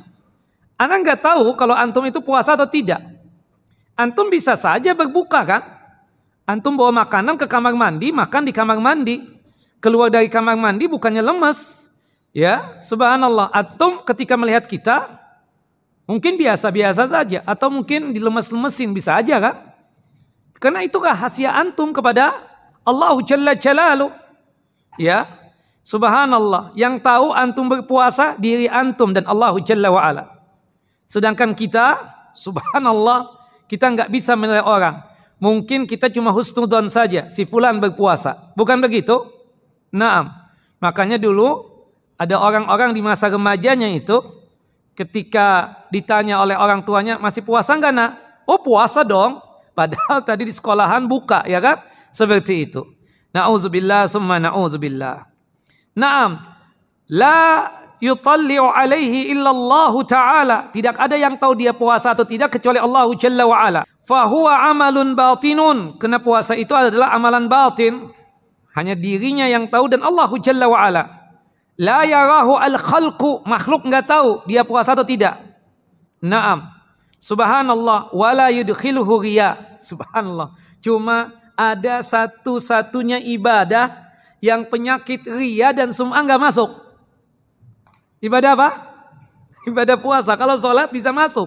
Anda 0.76 0.96
nggak 1.00 1.20
tahu 1.24 1.56
kalau 1.56 1.72
antum 1.72 2.04
itu 2.04 2.20
puasa 2.20 2.52
atau 2.56 2.68
tidak. 2.68 3.00
Antum 3.96 4.28
bisa 4.28 4.56
saja 4.56 4.92
berbuka 4.92 5.40
kan? 5.44 5.62
Antum 6.44 6.76
bawa 6.76 7.04
makanan 7.04 7.40
ke 7.40 7.46
kamar 7.48 7.72
mandi, 7.72 8.12
makan 8.12 8.42
di 8.44 8.52
kamar 8.52 8.80
mandi. 8.82 9.24
Keluar 9.80 10.12
dari 10.12 10.28
kamar 10.28 10.54
mandi 10.60 10.86
bukannya 10.86 11.24
lemes. 11.24 11.88
Ya, 12.32 12.80
subhanallah. 12.80 13.52
Antum 13.52 14.00
ketika 14.04 14.36
melihat 14.36 14.64
kita, 14.64 15.20
mungkin 16.08 16.36
biasa-biasa 16.36 17.08
saja. 17.08 17.40
Atau 17.44 17.68
mungkin 17.68 18.12
dilemes-lemesin, 18.12 18.92
bisa 18.92 19.16
aja 19.16 19.40
kan? 19.40 19.71
Karena 20.62 20.86
itu 20.86 21.02
rahasia 21.02 21.58
antum 21.58 21.90
kepada 21.90 22.30
Allah 22.86 23.18
Jalla 23.26 23.58
Jalaluh. 23.58 24.14
Ya, 24.94 25.26
Subhanallah, 25.82 26.70
yang 26.78 27.02
tahu 27.02 27.34
antum 27.34 27.66
berpuasa 27.66 28.38
diri 28.38 28.70
antum 28.70 29.10
dan 29.10 29.26
Allah 29.26 29.50
Jalla 29.66 29.90
wa 29.90 29.98
ala. 29.98 30.30
Sedangkan 31.10 31.58
kita, 31.58 31.98
subhanallah, 32.38 33.34
kita 33.66 33.90
nggak 33.90 34.08
bisa 34.14 34.38
menilai 34.38 34.62
orang. 34.62 35.02
Mungkin 35.42 35.90
kita 35.90 36.06
cuma 36.14 36.30
husnudon 36.30 36.86
saja, 36.86 37.26
si 37.26 37.42
fulan 37.42 37.82
berpuasa. 37.82 38.54
Bukan 38.54 38.78
begitu? 38.78 39.26
Naam. 39.90 40.30
Makanya 40.78 41.18
dulu 41.18 41.66
ada 42.14 42.38
orang-orang 42.38 42.94
di 42.94 43.02
masa 43.02 43.26
remajanya 43.26 43.90
itu 43.90 44.22
ketika 44.94 45.74
ditanya 45.90 46.38
oleh 46.38 46.54
orang 46.54 46.86
tuanya 46.86 47.18
masih 47.18 47.42
puasa 47.42 47.74
nggak 47.74 47.90
nak? 47.90 48.10
Oh 48.46 48.62
puasa 48.62 49.02
dong. 49.02 49.42
Padahal 49.72 50.20
tadi 50.20 50.48
di 50.48 50.52
sekolahan 50.52 51.08
buka 51.08 51.44
ya 51.48 51.58
kan? 51.58 51.80
Seperti 52.12 52.68
itu. 52.68 52.84
Nauzubillah 53.32 54.04
summa 54.08 54.36
nauzubillah. 54.36 55.24
Naam. 55.96 56.44
La 57.12 57.68
yutalli'u 58.00 58.68
alaihi 58.68 59.32
illallahu 59.32 60.04
ta'ala. 60.04 60.68
Tidak 60.68 61.00
ada 61.00 61.16
yang 61.16 61.40
tahu 61.40 61.56
dia 61.56 61.72
puasa 61.72 62.12
atau 62.12 62.28
tidak 62.28 62.52
kecuali 62.58 62.76
Allah 62.76 63.08
Jalla 63.16 63.44
wa 63.48 63.56
ala. 63.56 63.80
Fahuwa 64.04 64.68
amalun 64.68 65.16
batinun. 65.16 65.96
Karena 65.96 66.20
puasa 66.20 66.52
itu 66.52 66.76
adalah 66.76 67.16
amalan 67.16 67.48
batin. 67.48 68.12
Hanya 68.76 68.96
dirinya 68.96 69.48
yang 69.48 69.68
tahu 69.72 69.88
dan 69.88 70.04
Allah 70.04 70.28
Jalla 70.40 70.68
wa 70.68 70.78
ala. 70.80 71.02
La 71.80 72.04
yarahu 72.04 72.60
al-khalqu. 72.60 73.48
Makhluk 73.48 73.88
nggak 73.88 74.04
tahu 74.04 74.44
dia 74.44 74.68
puasa 74.68 74.92
atau 74.92 75.08
tidak. 75.08 75.40
Naam. 76.20 76.81
Subhanallah. 77.22 78.10
Wala 78.10 78.50
yudkhiluhu 78.50 79.22
riya. 79.22 79.78
Subhanallah. 79.78 80.58
Cuma 80.82 81.30
ada 81.54 82.02
satu-satunya 82.02 83.22
ibadah 83.22 83.94
yang 84.42 84.66
penyakit 84.66 85.22
ria 85.30 85.70
dan 85.70 85.94
sum'ah 85.94 86.18
nggak 86.26 86.42
masuk. 86.42 86.70
Ibadah 88.18 88.58
apa? 88.58 88.70
Ibadah 89.70 89.94
puasa. 90.02 90.34
Kalau 90.34 90.58
sholat 90.58 90.90
bisa 90.90 91.14
masuk. 91.14 91.46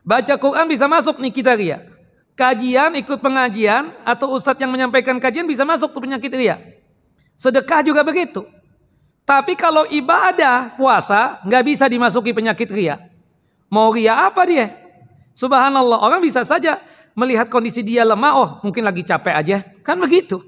Baca 0.00 0.34
Quran 0.40 0.66
bisa 0.66 0.88
masuk 0.88 1.20
nih 1.20 1.30
kita 1.30 1.52
ria. 1.52 1.84
Kajian, 2.32 2.96
ikut 2.96 3.20
pengajian, 3.20 3.92
atau 4.08 4.32
ustadz 4.32 4.64
yang 4.64 4.72
menyampaikan 4.72 5.20
kajian 5.20 5.44
bisa 5.44 5.68
masuk 5.68 5.92
ke 5.92 5.98
penyakit 6.00 6.32
ria. 6.32 6.56
Sedekah 7.36 7.84
juga 7.84 8.00
begitu. 8.00 8.42
Tapi 9.28 9.54
kalau 9.54 9.84
ibadah 9.92 10.72
puasa 10.74 11.38
nggak 11.44 11.62
bisa 11.68 11.84
dimasuki 11.86 12.32
penyakit 12.32 12.66
ria. 12.72 12.96
Mau 13.68 13.92
ria 13.92 14.26
apa 14.26 14.42
dia? 14.48 14.81
Subhanallah, 15.32 16.04
orang 16.04 16.20
bisa 16.20 16.44
saja 16.44 16.80
melihat 17.16 17.48
kondisi 17.48 17.80
dia 17.84 18.04
lemah, 18.04 18.32
oh 18.36 18.48
mungkin 18.64 18.84
lagi 18.84 19.04
capek 19.04 19.34
aja. 19.36 19.56
Kan 19.84 20.00
begitu. 20.00 20.40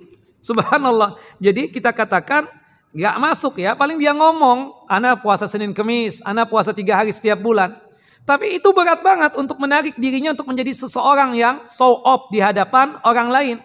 Subhanallah. 0.45 1.17
Jadi 1.41 1.73
kita 1.73 1.93
katakan 1.93 2.45
nggak 2.93 3.17
masuk 3.17 3.61
ya. 3.61 3.73
Paling 3.73 3.97
dia 3.97 4.13
ngomong, 4.13 4.89
anak 4.89 5.25
puasa 5.25 5.49
Senin 5.49 5.73
Kemis, 5.73 6.21
anak 6.21 6.53
puasa 6.53 6.77
tiga 6.77 7.01
hari 7.01 7.17
setiap 7.17 7.41
bulan. 7.41 7.81
Tapi 8.25 8.57
itu 8.57 8.73
berat 8.73 9.05
banget 9.05 9.37
untuk 9.37 9.61
menarik 9.61 9.97
dirinya 10.01 10.33
untuk 10.33 10.49
menjadi 10.49 10.73
seseorang 10.73 11.37
yang 11.37 11.61
show 11.69 12.01
off 12.05 12.33
di 12.33 12.41
hadapan 12.41 12.97
orang 13.05 13.29
lain. 13.29 13.57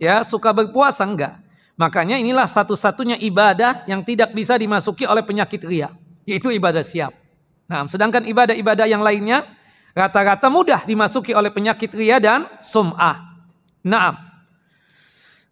Ya, 0.00 0.24
suka 0.24 0.52
berpuasa 0.56 1.04
enggak. 1.04 1.36
Makanya 1.76 2.16
inilah 2.16 2.48
satu-satunya 2.48 3.20
ibadah 3.20 3.84
yang 3.84 4.00
tidak 4.00 4.32
bisa 4.32 4.56
dimasuki 4.56 5.04
oleh 5.04 5.20
penyakit 5.20 5.60
ria. 5.68 5.92
Yaitu 6.24 6.48
ibadah 6.56 6.80
siap. 6.80 7.12
Nah, 7.68 7.84
sedangkan 7.84 8.24
ibadah-ibadah 8.24 8.88
yang 8.88 9.04
lainnya 9.04 9.44
rata-rata 9.98 10.46
mudah 10.46 10.86
dimasuki 10.86 11.34
oleh 11.34 11.50
penyakit 11.50 11.90
ria 11.90 12.22
dan 12.22 12.46
sum'ah. 12.62 13.34
Nah, 13.82 14.28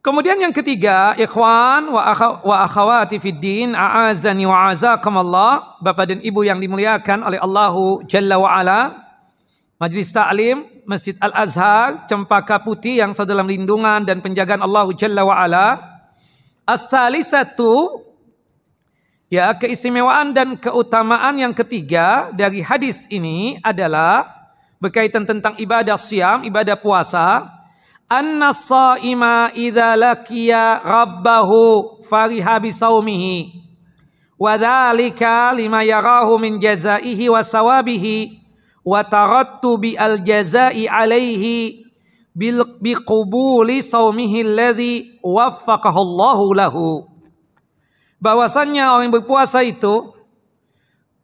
Kemudian 0.06 0.38
yang 0.38 0.54
ketiga, 0.54 1.18
ikhwan 1.18 1.90
wa, 1.90 2.14
wa 2.46 2.56
akhawati 2.62 3.18
fid 3.18 3.42
din, 3.42 3.74
a'azani 3.74 4.46
wa 4.46 4.70
azakumullah, 4.70 5.82
Bapak 5.82 6.14
dan 6.14 6.22
Ibu 6.22 6.46
yang 6.46 6.62
dimuliakan 6.62 7.26
oleh 7.26 7.42
Allahu 7.42 8.06
Jalla 8.06 8.38
wa 8.38 8.46
ala. 8.46 9.02
Majlis 9.82 10.14
Ta'lim 10.14 10.62
Masjid 10.86 11.18
Al-Azhar, 11.18 12.06
Cempaka 12.06 12.62
Putih 12.62 13.02
yang 13.02 13.10
sedang 13.10 13.42
dalam 13.42 13.50
lindungan 13.50 14.06
dan 14.06 14.22
penjagaan 14.22 14.62
Allahu 14.62 14.94
Jalla 14.94 15.26
wa 15.26 15.42
ala. 15.42 15.82
As-salisatu 16.62 18.06
ya 19.26 19.58
keistimewaan 19.58 20.30
dan 20.30 20.54
keutamaan 20.54 21.34
yang 21.34 21.50
ketiga 21.50 22.30
dari 22.30 22.62
hadis 22.62 23.10
ini 23.10 23.58
adalah 23.58 24.35
berkaitan 24.80 25.24
tentang 25.24 25.54
ibadah 25.60 25.96
siam, 26.00 26.44
ibadah 26.44 26.76
puasa. 26.76 27.52
Anna 28.06 28.54
saima 28.54 29.50
idza 29.52 29.98
laqiya 29.98 30.78
rabbahu 30.86 31.98
fariha 32.06 32.62
bi 32.62 32.70
saumihi 32.70 33.66
wa 34.38 34.54
lima 35.56 35.82
yarahu 35.82 36.38
min 36.38 36.62
jazaihi 36.62 37.26
wa 37.26 37.42
sawabihi. 37.42 38.46
Wa 38.86 39.02
tarattu 39.02 39.82
bi 39.82 39.98
al 39.98 40.22
jazai 40.22 40.86
alaihi 40.86 41.82
bil 42.30 42.62
biqubuli 42.78 43.82
saumihi 43.82 44.46
alladhi 44.46 45.18
waffaqahu 45.26 45.98
Allahu 45.98 46.46
lahu. 46.54 46.88
Bahwasannya 48.22 48.86
orang 48.86 49.10
yang 49.10 49.16
berpuasa 49.18 49.66
itu 49.66 50.15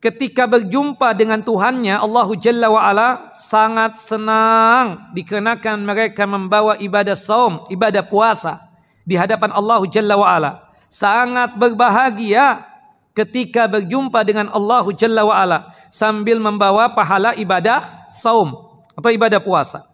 ketika 0.02 0.50
berjumpa 0.50 1.14
dengan 1.14 1.38
Tuhannya 1.38 2.02
Allah 2.02 2.28
Jalla 2.34 2.66
wa 2.74 2.82
ala 2.82 3.30
sangat 3.30 3.94
senang 3.94 5.14
dikenakan 5.14 5.78
mereka 5.86 6.26
membawa 6.26 6.74
ibadah 6.82 7.14
saum, 7.14 7.62
ibadah 7.70 8.02
puasa 8.02 8.58
di 9.06 9.14
hadapan 9.14 9.54
Allah 9.54 9.78
Jalla 9.86 10.18
wa 10.18 10.26
ala. 10.26 10.52
Sangat 10.90 11.56
berbahagia 11.56 12.66
ketika 13.14 13.70
berjumpa 13.70 14.26
dengan 14.26 14.50
Allah 14.50 14.84
Jalla 14.92 15.22
wa 15.22 15.38
ala 15.38 15.58
sambil 15.86 16.42
membawa 16.42 16.90
pahala 16.90 17.38
ibadah 17.38 18.04
saum 18.10 18.58
atau 18.98 19.08
ibadah 19.14 19.38
puasa. 19.38 19.86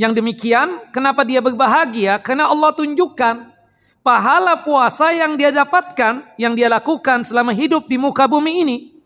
Yang 0.00 0.24
demikian 0.24 0.80
kenapa 0.96 1.28
dia 1.28 1.44
berbahagia? 1.44 2.16
Karena 2.24 2.48
Allah 2.48 2.72
tunjukkan 2.72 3.52
pahala 4.00 4.64
puasa 4.64 5.12
yang 5.12 5.36
dia 5.36 5.52
dapatkan, 5.52 6.40
yang 6.40 6.56
dia 6.56 6.72
lakukan 6.72 7.20
selama 7.20 7.52
hidup 7.52 7.84
di 7.84 8.00
muka 8.00 8.24
bumi 8.24 8.64
ini 8.64 8.99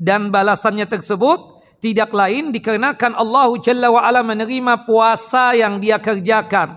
dan 0.00 0.32
balasannya 0.32 0.88
tersebut 0.88 1.60
tidak 1.84 2.16
lain 2.16 2.56
dikarenakan 2.56 3.12
Allah 3.12 3.52
Jalla 3.60 3.92
wa 3.92 4.00
ala 4.00 4.24
menerima 4.24 4.88
puasa 4.88 5.52
yang 5.52 5.76
dia 5.76 6.00
kerjakan 6.00 6.76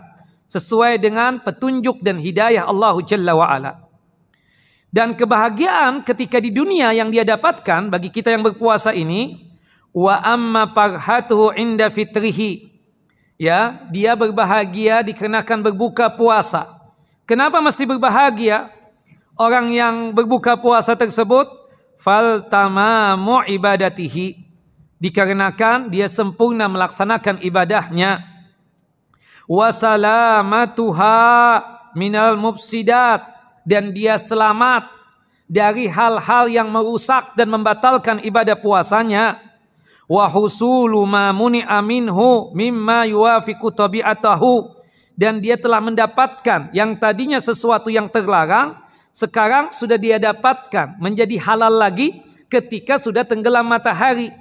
sesuai 0.52 1.00
dengan 1.00 1.40
petunjuk 1.40 2.04
dan 2.04 2.20
hidayah 2.20 2.68
Allah 2.68 2.96
Jalla 3.08 3.32
wa 3.32 3.48
ala. 3.48 3.80
Dan 4.94 5.18
kebahagiaan 5.18 6.06
ketika 6.06 6.38
di 6.38 6.54
dunia 6.54 6.94
yang 6.94 7.10
dia 7.10 7.26
dapatkan 7.26 7.90
bagi 7.90 8.14
kita 8.14 8.30
yang 8.30 8.46
berpuasa 8.46 8.94
ini 8.94 9.50
wa 9.96 10.22
amma 10.22 10.70
parhatuhu 10.70 11.58
inda 11.58 11.90
fitrihi 11.90 12.70
ya 13.42 13.90
dia 13.90 14.14
berbahagia 14.14 15.02
dikarenakan 15.02 15.72
berbuka 15.72 16.14
puasa. 16.14 16.70
Kenapa 17.26 17.64
mesti 17.64 17.88
berbahagia? 17.88 18.70
Orang 19.34 19.74
yang 19.74 20.14
berbuka 20.14 20.62
puasa 20.62 20.94
tersebut 20.94 21.63
fal 22.04 22.44
tamamu 22.52 23.48
ibadatihi. 23.48 24.44
Dikarenakan 25.00 25.88
dia 25.88 26.12
sempurna 26.12 26.68
melaksanakan 26.68 27.40
ibadahnya. 27.40 28.20
Wasalamatuha 29.48 31.16
minal 31.96 32.36
mufsidat. 32.36 33.32
Dan 33.64 33.96
dia 33.96 34.20
selamat 34.20 34.92
dari 35.48 35.88
hal-hal 35.88 36.52
yang 36.52 36.68
merusak 36.68 37.32
dan 37.40 37.48
membatalkan 37.48 38.20
ibadah 38.28 38.60
puasanya. 38.60 39.40
Wa 40.04 40.28
husulu 40.28 41.08
ma 41.08 41.32
muni'a 41.32 41.80
minhu 41.80 42.52
mimma 42.52 43.08
yuwafiqu 43.08 43.72
tabi'atahu. 43.72 44.76
Dan 45.16 45.40
dia 45.40 45.56
telah 45.56 45.80
mendapatkan 45.80 46.76
yang 46.76 47.00
tadinya 47.00 47.40
sesuatu 47.40 47.88
yang 47.88 48.12
terlarang 48.12 48.83
sekarang 49.14 49.70
sudah 49.70 50.02
dia 50.02 50.18
dapatkan 50.18 50.98
menjadi 50.98 51.38
halal 51.38 51.70
lagi 51.70 52.26
ketika 52.50 52.98
sudah 52.98 53.22
tenggelam 53.22 53.70
matahari. 53.70 54.34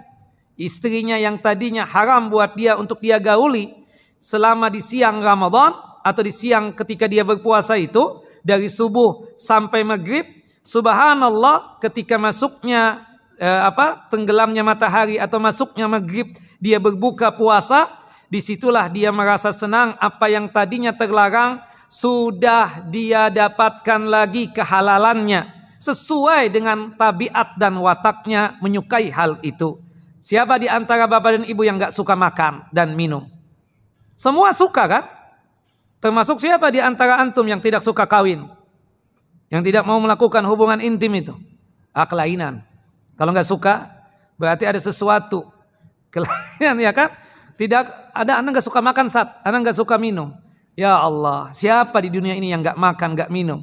Istrinya 0.57 1.21
yang 1.21 1.37
tadinya 1.41 1.85
haram 1.85 2.33
buat 2.33 2.57
dia 2.57 2.77
untuk 2.81 3.01
dia 3.05 3.21
gauli 3.21 3.73
selama 4.17 4.73
di 4.73 4.81
siang 4.81 5.21
Ramadan 5.21 5.77
atau 6.01 6.23
di 6.25 6.33
siang 6.33 6.73
ketika 6.73 7.05
dia 7.05 7.25
berpuasa 7.25 7.77
itu 7.77 8.21
dari 8.41 8.69
subuh 8.69 9.33
sampai 9.37 9.85
maghrib 9.85 10.25
subhanallah 10.63 11.83
ketika 11.83 12.17
masuknya 12.21 13.03
eh, 13.41 13.63
apa 13.65 14.07
tenggelamnya 14.09 14.63
matahari 14.63 15.17
atau 15.19 15.43
masuknya 15.43 15.89
maghrib 15.89 16.31
dia 16.63 16.79
berbuka 16.79 17.35
puasa 17.35 17.91
di 18.31 18.39
situlah 18.39 18.87
dia 18.89 19.11
merasa 19.11 19.51
senang 19.51 19.99
apa 19.99 20.31
yang 20.31 20.49
tadinya 20.49 20.95
terlarang 20.95 21.61
sudah 21.93 22.89
dia 22.89 23.29
dapatkan 23.29 24.09
lagi 24.09 24.49
kehalalannya 24.49 25.45
sesuai 25.77 26.49
dengan 26.49 26.97
tabiat 26.97 27.61
dan 27.61 27.77
wataknya 27.77 28.57
menyukai 28.65 29.13
hal 29.13 29.37
itu. 29.45 29.77
Siapa 30.25 30.57
di 30.57 30.73
antara 30.73 31.05
bapak 31.05 31.43
dan 31.43 31.45
ibu 31.45 31.61
yang 31.61 31.77
gak 31.77 31.93
suka 31.93 32.17
makan 32.17 32.65
dan 32.73 32.97
minum? 32.97 33.29
Semua 34.17 34.57
suka 34.57 34.89
kan? 34.89 35.05
Termasuk 36.01 36.41
siapa 36.41 36.73
di 36.73 36.81
antara 36.81 37.21
antum 37.21 37.45
yang 37.45 37.61
tidak 37.61 37.85
suka 37.85 38.09
kawin? 38.09 38.49
Yang 39.53 39.69
tidak 39.69 39.85
mau 39.85 40.01
melakukan 40.01 40.41
hubungan 40.49 40.81
intim 40.81 41.13
itu? 41.13 41.35
Ah, 41.93 42.09
kelainan. 42.09 42.65
Kalau 43.21 43.37
nggak 43.37 43.45
suka, 43.45 43.93
berarti 44.41 44.65
ada 44.65 44.81
sesuatu. 44.81 45.45
Kelainan 46.13 46.81
ya 46.81 46.97
kan? 46.97 47.13
Tidak 47.61 48.17
ada 48.17 48.41
anda 48.41 48.49
nggak 48.49 48.65
suka 48.65 48.81
makan 48.81 49.13
saat, 49.13 49.29
anda 49.45 49.61
nggak 49.61 49.77
suka 49.77 50.01
minum. 50.01 50.33
Ya 50.73 50.97
Allah, 50.97 51.53
siapa 51.53 52.01
di 52.01 52.09
dunia 52.09 52.33
ini 52.33 52.49
yang 52.49 52.65
gak 52.65 52.81
makan, 52.81 53.13
gak 53.13 53.29
minum? 53.29 53.61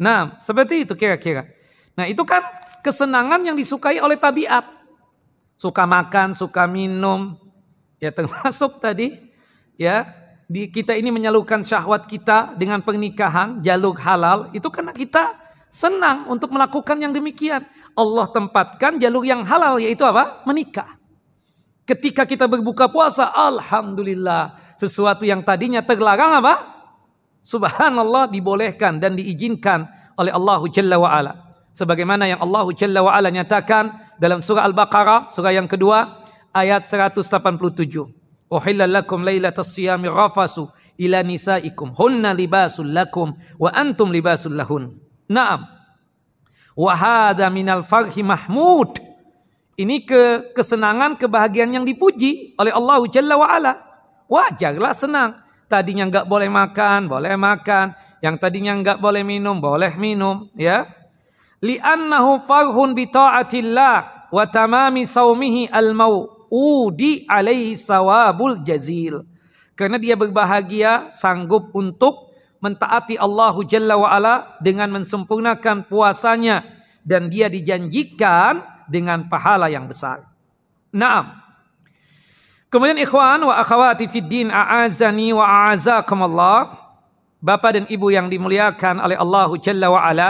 Nah, 0.00 0.34
seperti 0.42 0.82
itu 0.82 0.98
kira-kira. 0.98 1.46
Nah, 1.94 2.10
itu 2.10 2.26
kan 2.26 2.42
kesenangan 2.82 3.38
yang 3.46 3.54
disukai 3.54 4.02
oleh 4.02 4.18
tabiat. 4.18 4.66
Suka 5.54 5.86
makan, 5.86 6.34
suka 6.34 6.66
minum. 6.66 7.38
Ya 8.02 8.10
termasuk 8.10 8.82
tadi, 8.82 9.14
ya 9.76 10.08
di 10.50 10.66
kita 10.66 10.98
ini 10.98 11.14
menyalurkan 11.14 11.62
syahwat 11.62 12.10
kita 12.10 12.58
dengan 12.58 12.82
pernikahan, 12.82 13.62
jalur 13.62 13.94
halal. 14.02 14.50
Itu 14.50 14.72
karena 14.74 14.90
kita 14.90 15.38
senang 15.70 16.26
untuk 16.26 16.50
melakukan 16.50 16.98
yang 16.98 17.14
demikian. 17.14 17.62
Allah 17.94 18.26
tempatkan 18.26 18.98
jalur 18.98 19.22
yang 19.22 19.46
halal 19.46 19.78
yaitu 19.78 20.02
apa? 20.02 20.42
Menikah. 20.44 20.99
Ketika 21.90 22.22
kita 22.22 22.46
berbuka 22.46 22.86
puasa, 22.86 23.34
alhamdulillah, 23.34 24.54
sesuatu 24.78 25.26
yang 25.26 25.42
tadinya 25.42 25.82
terlarang 25.82 26.38
apa? 26.38 26.54
Subhanallah 27.42 28.30
dibolehkan 28.30 29.02
dan 29.02 29.18
diizinkan 29.18 29.90
oleh 30.14 30.30
Allah 30.30 30.62
Jalla 30.70 31.02
wa. 31.02 31.10
Sebagaimana 31.74 32.30
yang 32.30 32.38
Allah 32.38 32.62
Jalla 32.78 33.02
wa 33.02 33.10
ala 33.10 33.34
nyatakan 33.34 33.90
dalam 34.22 34.38
surah 34.38 34.70
Al-Baqarah, 34.70 35.26
surah 35.26 35.50
yang 35.50 35.66
kedua, 35.66 36.22
ayat 36.54 36.86
187. 36.86 37.26
Uhilla 38.54 38.86
lakum 38.86 39.26
lailatas 39.26 39.74
siyami 39.74 40.06
rafasu 40.06 40.70
ila 40.94 41.26
nisaikum 41.26 41.90
hunna 41.98 42.30
libasul 42.30 42.86
lakum 42.86 43.34
wa 43.58 43.66
antum 43.74 44.14
libasul 44.14 44.54
lahun. 44.54 44.94
Naam. 45.26 45.66
Wa 46.78 46.92
hadha 46.94 47.50
minal 47.50 47.82
farhi 47.82 48.22
mahmud. 48.22 49.09
Ini 49.80 50.04
ke 50.04 50.52
kesenangan, 50.52 51.16
kebahagiaan 51.16 51.72
yang 51.72 51.88
dipuji 51.88 52.52
oleh 52.60 52.68
Allah 52.68 53.00
Jalla 53.08 53.40
wa 53.40 53.48
ala. 53.48 53.72
Wajarlah 54.28 54.92
senang. 54.92 55.40
Tadinya 55.72 56.04
enggak 56.04 56.28
boleh 56.28 56.52
makan, 56.52 57.08
boleh 57.08 57.32
makan. 57.40 57.96
Yang 58.20 58.36
tadinya 58.44 58.76
enggak 58.76 59.00
boleh 59.00 59.24
minum, 59.24 59.56
boleh 59.56 59.96
minum, 59.96 60.52
ya. 60.52 60.84
Li'annahu 61.64 62.44
farhun 62.44 62.92
bi 62.92 63.08
ta'atillah 63.08 64.28
wa 64.28 64.44
tamami 64.52 65.08
saumihi 65.08 65.72
al-mau'udi 65.72 67.24
alaihi 67.24 67.72
sawabul 67.72 68.60
jazil. 68.60 69.24
Karena 69.72 69.96
dia 69.96 70.12
berbahagia, 70.12 71.08
sanggup 71.16 71.72
untuk 71.72 72.36
mentaati 72.60 73.16
Allah 73.16 73.56
Jalla 73.64 73.96
wa'ala 73.96 74.60
dengan 74.60 74.92
mensempurnakan 74.92 75.88
puasanya 75.88 76.60
dan 77.00 77.32
dia 77.32 77.48
dijanjikan 77.48 78.60
dengan 78.90 79.30
pahala 79.30 79.70
yang 79.70 79.86
besar. 79.86 80.26
Naam. 80.90 81.30
Kemudian 82.66 82.98
ikhwan 82.98 83.46
wa 83.46 83.54
akhwati 83.54 84.10
fid 84.10 84.26
din 84.26 84.50
a'azani 84.50 85.30
wa 85.30 85.46
a'azakumullah. 85.46 86.78
Bapak 87.40 87.70
dan 87.72 87.84
Ibu 87.88 88.12
yang 88.12 88.28
dimuliakan 88.28 89.00
oleh 89.00 89.16
Allah 89.16 89.48
Jalla 89.62 89.88
wa'ala, 89.88 90.28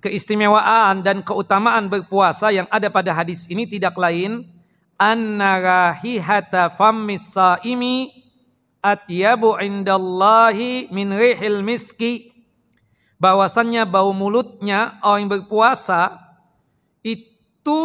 keistimewaan 0.00 1.04
dan 1.04 1.20
keutamaan 1.20 1.92
berpuasa 1.92 2.48
yang 2.48 2.64
ada 2.72 2.88
pada 2.88 3.12
hadis 3.12 3.44
ini 3.52 3.68
tidak 3.68 3.92
lain 4.00 4.48
anna 4.96 5.60
rahihata 5.60 6.72
fammis 6.72 7.36
saimi 7.36 8.08
atyabu 8.80 9.60
indallahi 9.60 10.88
min 10.88 11.12
rihil 11.12 11.60
miski 11.60 12.32
bahwasannya 13.20 13.84
bau 13.84 14.16
mulutnya 14.16 14.96
orang 15.04 15.28
yang 15.28 15.30
berpuasa 15.36 16.16
itu 17.04 17.29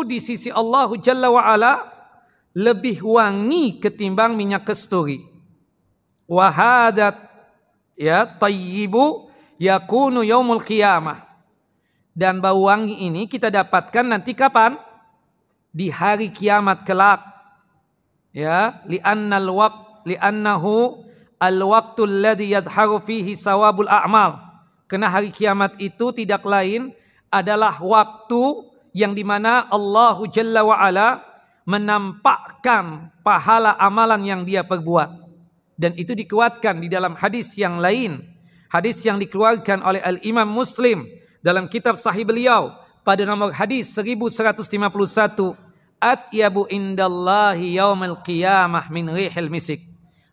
di 0.07 0.17
sisi 0.21 0.49
Allah 0.53 0.89
Jalla 0.99 1.29
wa 1.29 1.43
ala 1.43 1.73
lebih 2.55 3.03
wangi 3.03 3.83
ketimbang 3.83 4.33
minyak 4.33 4.63
kesturi. 4.63 5.19
Wahadat 6.25 7.19
ya 7.99 8.23
tayyibu 8.25 9.27
yakunu 9.59 10.23
yaumul 10.23 10.63
qiyamah. 10.63 11.21
Dan 12.15 12.39
bau 12.39 12.71
wangi 12.71 13.03
ini 13.03 13.27
kita 13.27 13.51
dapatkan 13.51 14.07
nanti 14.07 14.31
kapan? 14.31 14.79
Di 15.75 15.91
hari 15.91 16.31
kiamat 16.31 16.87
kelak. 16.87 17.19
Ya, 18.31 18.79
li'annal 18.87 19.51
waqt 19.51 20.07
li'annahu 20.07 21.03
al-waqtul 21.41 22.23
ladzi 22.23 22.55
yadharu 22.55 23.03
fihi 23.03 23.35
sawabul 23.35 23.91
a'mal. 23.91 24.39
Karena 24.87 25.11
hari 25.11 25.33
kiamat 25.33 25.75
itu 25.81 26.15
tidak 26.15 26.45
lain 26.47 26.93
adalah 27.27 27.75
waktu 27.81 28.63
yang 28.95 29.11
di 29.11 29.27
mana 29.27 29.67
Allah 29.67 30.15
Jalla 30.31 30.63
wa 30.63 30.79
ala 30.79 31.19
menampakkan 31.67 33.11
pahala 33.19 33.75
amalan 33.75 34.23
yang 34.23 34.41
dia 34.47 34.63
perbuat. 34.63 35.27
Dan 35.75 35.91
itu 35.99 36.15
dikuatkan 36.15 36.79
di 36.79 36.87
dalam 36.87 37.19
hadis 37.19 37.51
yang 37.59 37.83
lain. 37.83 38.23
Hadis 38.71 39.03
yang 39.03 39.19
dikeluarkan 39.19 39.83
oleh 39.83 39.99
Al-Imam 39.99 40.47
Muslim 40.47 41.03
dalam 41.43 41.67
kitab 41.67 41.99
sahih 41.99 42.23
beliau 42.23 42.71
pada 43.03 43.27
nomor 43.27 43.51
hadis 43.51 43.91
1151 43.93 45.53
atyabu 45.99 46.65
indallahi 46.71 47.75
yaumil 47.75 48.17
qiyamah 48.23 48.87
min 48.89 49.11
rihil 49.11 49.51
misik 49.51 49.83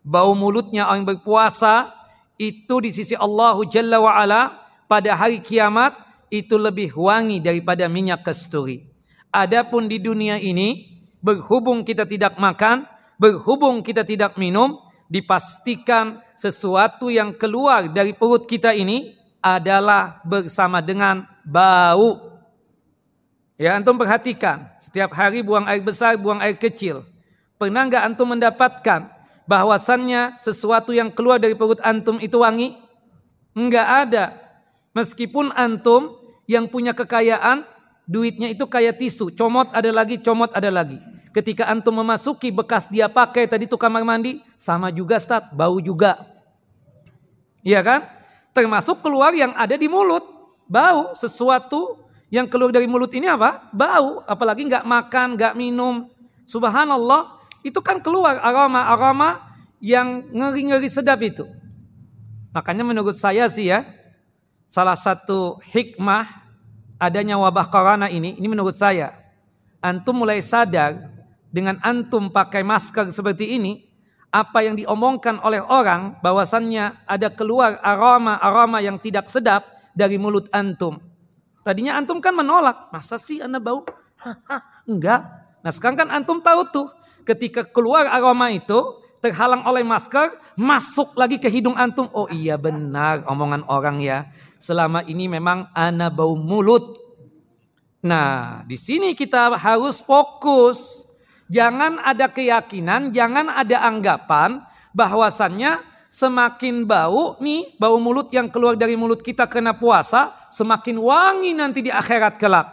bau 0.03 0.35
mulutnya 0.35 0.89
orang 0.89 1.07
berpuasa 1.07 1.93
itu 2.35 2.75
di 2.81 2.89
sisi 2.89 3.15
Allah 3.15 3.55
Jalla 3.69 4.01
wa 4.01 4.11
ala 4.17 4.41
pada 4.89 5.15
hari 5.15 5.39
kiamat 5.39 5.95
itu 6.33 6.57
lebih 6.57 6.97
wangi 6.97 7.37
daripada 7.37 7.85
minyak 7.85 8.25
kasturi. 8.25 8.89
Adapun 9.29 9.85
di 9.85 10.01
dunia 10.01 10.41
ini 10.41 10.97
berhubung 11.21 11.85
kita 11.85 12.09
tidak 12.09 12.41
makan, 12.41 12.89
berhubung 13.21 13.85
kita 13.85 14.01
tidak 14.01 14.33
minum, 14.41 14.81
dipastikan 15.13 16.25
sesuatu 16.33 17.13
yang 17.13 17.37
keluar 17.37 17.85
dari 17.93 18.17
perut 18.17 18.49
kita 18.49 18.73
ini 18.73 19.13
adalah 19.45 20.25
bersama 20.25 20.81
dengan 20.81 21.21
bau. 21.45 22.33
Ya 23.61 23.77
antum 23.77 23.93
perhatikan, 24.01 24.73
setiap 24.81 25.13
hari 25.13 25.45
buang 25.45 25.69
air 25.69 25.85
besar, 25.85 26.17
buang 26.17 26.41
air 26.41 26.57
kecil. 26.57 27.05
Pernah 27.61 27.85
nggak 27.85 28.03
antum 28.09 28.33
mendapatkan 28.33 29.05
bahwasannya 29.45 30.41
sesuatu 30.41 30.89
yang 30.97 31.13
keluar 31.13 31.37
dari 31.37 31.53
perut 31.53 31.77
antum 31.85 32.17
itu 32.17 32.41
wangi? 32.41 32.73
Enggak 33.53 34.09
ada. 34.09 34.25
Meskipun 34.97 35.53
antum 35.53 36.22
yang 36.49 36.67
punya 36.67 36.91
kekayaan, 36.91 37.63
duitnya 38.03 38.51
itu 38.51 38.67
kayak 38.67 38.99
tisu, 38.99 39.31
comot 39.35 39.71
ada 39.71 39.89
lagi, 39.91 40.19
comot 40.19 40.51
ada 40.51 40.69
lagi. 40.69 40.99
Ketika 41.33 41.65
antum 41.65 41.97
memasuki 41.97 42.53
bekas 42.53 42.85
dia 42.85 43.09
pakai 43.09 43.49
tadi 43.49 43.65
itu 43.65 43.73
kamar 43.73 44.05
mandi, 44.05 44.43
sama 44.53 44.93
juga 44.93 45.17
Ustaz, 45.17 45.49
bau 45.49 45.81
juga. 45.81 46.21
Iya 47.65 47.81
kan? 47.81 48.05
Termasuk 48.53 49.01
keluar 49.01 49.33
yang 49.33 49.49
ada 49.57 49.73
di 49.73 49.89
mulut. 49.89 50.21
Bau, 50.69 51.17
sesuatu 51.17 52.05
yang 52.29 52.45
keluar 52.45 52.69
dari 52.69 52.85
mulut 52.85 53.09
ini 53.17 53.25
apa? 53.25 53.65
Bau, 53.73 54.21
apalagi 54.29 54.69
nggak 54.69 54.85
makan, 54.85 55.27
nggak 55.33 55.53
minum. 55.57 56.05
Subhanallah, 56.45 57.41
itu 57.65 57.81
kan 57.81 57.97
keluar 58.03 58.37
aroma-aroma 58.43 59.41
yang 59.81 60.21
ngeri-ngeri 60.29 60.85
sedap 60.91 61.17
itu. 61.25 61.49
Makanya 62.53 62.85
menurut 62.85 63.17
saya 63.17 63.49
sih 63.49 63.73
ya, 63.73 63.81
salah 64.73 64.97
satu 64.97 65.61
hikmah 65.69 66.25
adanya 66.97 67.37
wabah 67.37 67.69
corona 67.69 68.09
ini, 68.09 68.33
ini 68.41 68.47
menurut 68.49 68.73
saya, 68.73 69.13
antum 69.77 70.25
mulai 70.25 70.41
sadar 70.41 71.13
dengan 71.53 71.77
antum 71.85 72.33
pakai 72.33 72.65
masker 72.65 73.13
seperti 73.13 73.53
ini, 73.53 73.85
apa 74.33 74.65
yang 74.65 74.73
diomongkan 74.73 75.37
oleh 75.45 75.61
orang 75.61 76.17
bahwasannya 76.25 77.05
ada 77.05 77.29
keluar 77.29 77.77
aroma-aroma 77.85 78.81
yang 78.81 78.97
tidak 78.97 79.29
sedap 79.29 79.69
dari 79.93 80.17
mulut 80.17 80.49
antum. 80.49 80.97
Tadinya 81.61 81.93
antum 81.93 82.17
kan 82.17 82.33
menolak, 82.33 82.89
masa 82.89 83.21
sih 83.21 83.45
anda 83.45 83.61
bau? 83.61 83.85
Enggak. 84.89 85.21
Nah 85.61 85.69
sekarang 85.69 86.01
kan 86.01 86.09
antum 86.09 86.41
tahu 86.41 86.65
tuh, 86.73 86.87
ketika 87.21 87.61
keluar 87.61 88.09
aroma 88.09 88.49
itu 88.49 88.97
terhalang 89.21 89.61
oleh 89.69 89.85
masker, 89.85 90.33
masuk 90.57 91.13
lagi 91.13 91.37
ke 91.37 91.45
hidung 91.45 91.77
antum. 91.77 92.09
Oh 92.09 92.25
iya 92.33 92.57
benar 92.57 93.21
omongan 93.29 93.69
orang 93.69 94.01
ya. 94.01 94.25
Selama 94.63 95.03
ini 95.03 95.27
memang 95.27 95.67
ana 95.75 96.07
bau 96.07 96.39
mulut. 96.39 96.95
Nah, 97.99 98.63
di 98.63 98.79
sini 98.79 99.11
kita 99.11 99.59
harus 99.59 99.99
fokus. 99.99 101.03
Jangan 101.51 101.99
ada 101.99 102.31
keyakinan, 102.31 103.11
jangan 103.11 103.51
ada 103.51 103.83
anggapan 103.83 104.63
bahwasannya 104.95 105.83
semakin 106.07 106.87
bau 106.87 107.35
nih 107.43 107.75
bau 107.75 107.99
mulut 107.99 108.31
yang 108.31 108.47
keluar 108.47 108.79
dari 108.79 108.95
mulut 108.95 109.19
kita 109.19 109.51
kena 109.51 109.75
puasa, 109.75 110.31
semakin 110.47 110.95
wangi 110.95 111.51
nanti 111.51 111.83
di 111.83 111.91
akhirat 111.91 112.39
kelak. 112.39 112.71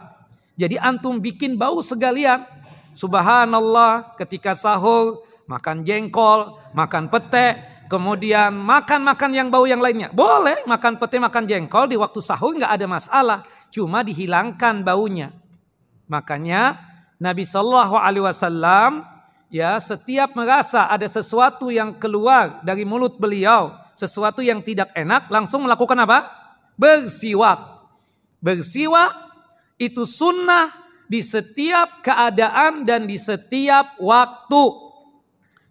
Jadi 0.55 0.79
antum 0.79 1.19
bikin 1.19 1.59
bau 1.59 1.83
segalian. 1.83 2.47
Subhanallah 2.95 4.15
ketika 4.15 4.55
sahur 4.55 5.27
makan 5.43 5.83
jengkol, 5.83 6.55
makan 6.71 7.11
pete, 7.11 7.59
kemudian 7.91 8.55
makan-makan 8.55 9.31
yang 9.35 9.47
bau 9.51 9.67
yang 9.67 9.83
lainnya. 9.83 10.07
Boleh 10.15 10.63
makan 10.63 10.95
pete, 10.95 11.19
makan 11.19 11.43
jengkol 11.43 11.91
di 11.91 11.99
waktu 11.99 12.23
sahur 12.23 12.55
nggak 12.55 12.71
ada 12.71 12.87
masalah, 12.87 13.39
cuma 13.67 13.99
dihilangkan 13.99 14.79
baunya. 14.79 15.35
Makanya 16.07 16.79
Nabi 17.19 17.43
Shallallahu 17.43 17.99
Alaihi 17.99 18.23
Wasallam 18.23 19.03
ya 19.51 19.75
setiap 19.83 20.31
merasa 20.39 20.87
ada 20.87 21.03
sesuatu 21.03 21.67
yang 21.67 21.91
keluar 21.99 22.63
dari 22.63 22.87
mulut 22.87 23.19
beliau, 23.19 23.75
sesuatu 23.99 24.39
yang 24.39 24.63
tidak 24.63 24.87
enak, 24.95 25.27
langsung 25.27 25.67
melakukan 25.67 25.99
apa? 25.99 26.31
Bersiwak. 26.79 27.83
Bersiwak 28.39 29.11
itu 29.75 30.07
sunnah 30.07 30.71
di 31.11 31.19
setiap 31.19 31.99
keadaan 31.99 32.87
dan 32.87 33.03
di 33.03 33.19
setiap 33.19 33.99
waktu. 33.99 34.63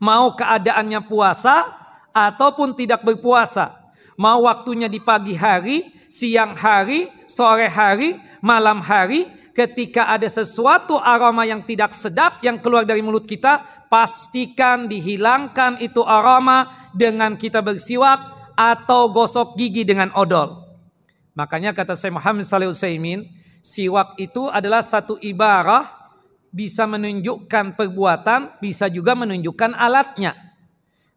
Mau 0.01 0.33
keadaannya 0.37 1.01
puasa 1.09 1.80
ataupun 2.15 2.75
tidak 2.75 3.03
berpuasa. 3.03 3.79
mau 4.21 4.45
waktunya 4.45 4.85
di 4.85 5.01
pagi 5.01 5.33
hari, 5.33 5.89
siang 6.13 6.53
hari, 6.53 7.09
sore 7.25 7.73
hari, 7.73 8.21
malam 8.45 8.85
hari, 8.85 9.25
ketika 9.57 10.13
ada 10.13 10.29
sesuatu 10.29 11.01
aroma 11.01 11.49
yang 11.49 11.65
tidak 11.65 11.97
sedap 11.97 12.37
yang 12.45 12.61
keluar 12.61 12.85
dari 12.85 13.01
mulut 13.01 13.25
kita, 13.25 13.65
pastikan 13.89 14.93
dihilangkan 14.93 15.81
itu 15.81 16.05
aroma 16.05 16.69
dengan 16.93 17.33
kita 17.41 17.65
bersiwak 17.65 18.53
atau 18.61 19.09
gosok 19.09 19.57
gigi 19.57 19.89
dengan 19.89 20.13
odol. 20.13 20.69
Makanya 21.33 21.73
kata 21.73 21.97
saya 21.97 22.13
Muhammad 22.13 22.45
Salih 22.45 22.69
Utsaimin, 22.69 23.25
siwak 23.65 24.21
itu 24.21 24.53
adalah 24.53 24.85
satu 24.85 25.17
ibarah 25.17 25.87
bisa 26.51 26.85
menunjukkan 26.85 27.79
perbuatan, 27.79 28.59
bisa 28.59 28.91
juga 28.91 29.15
menunjukkan 29.15 29.73
alatnya. 29.73 30.50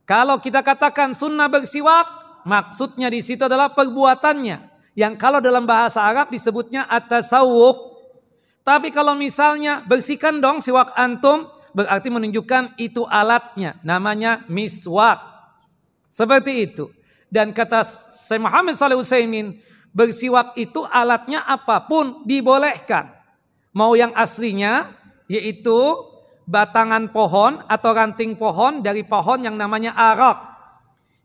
Kalau 0.04 0.39
kita 0.39 0.60
katakan 0.60 1.16
sunnah 1.16 1.48
bersiwak, 1.48 2.06
maksudnya 2.44 3.08
di 3.08 3.24
situ 3.24 3.48
adalah 3.48 3.72
perbuatannya. 3.72 4.72
Yang 4.94 5.13
kalau 5.18 5.39
dalam 5.39 5.63
bahasa 5.63 6.04
Arab 6.04 6.30
disebutnya 6.30 6.86
atasawuk. 6.86 7.96
Tapi 8.63 8.92
kalau 8.92 9.16
misalnya 9.16 9.84
bersihkan 9.88 10.39
dong 10.39 10.60
siwak 10.60 10.92
antum, 10.96 11.48
berarti 11.74 12.08
menunjukkan 12.12 12.78
itu 12.78 13.04
alatnya. 13.08 13.80
Namanya 13.82 14.44
miswak. 14.52 15.20
Seperti 16.12 16.70
itu. 16.70 16.92
Dan 17.34 17.50
kata 17.50 17.82
Syekh 17.82 18.44
Muhammad 18.44 18.78
Salih 18.78 19.02
Utsaimin, 19.02 19.58
bersiwak 19.89 20.54
itu 20.60 20.86
alatnya 20.86 21.42
apa 21.48 21.82
pun 21.89 22.22
dibolehkan. 22.28 23.10
Mau 23.74 23.98
yang 23.98 24.13
aslinya 24.13 24.94
yaitu 25.26 25.74
batangan 26.43 27.12
pohon 27.12 27.63
atau 27.67 27.91
ranting 27.95 28.36
pohon 28.36 28.84
dari 28.84 29.03
pohon 29.03 29.43
yang 29.43 29.56
namanya 29.56 29.95
arak. 29.95 30.38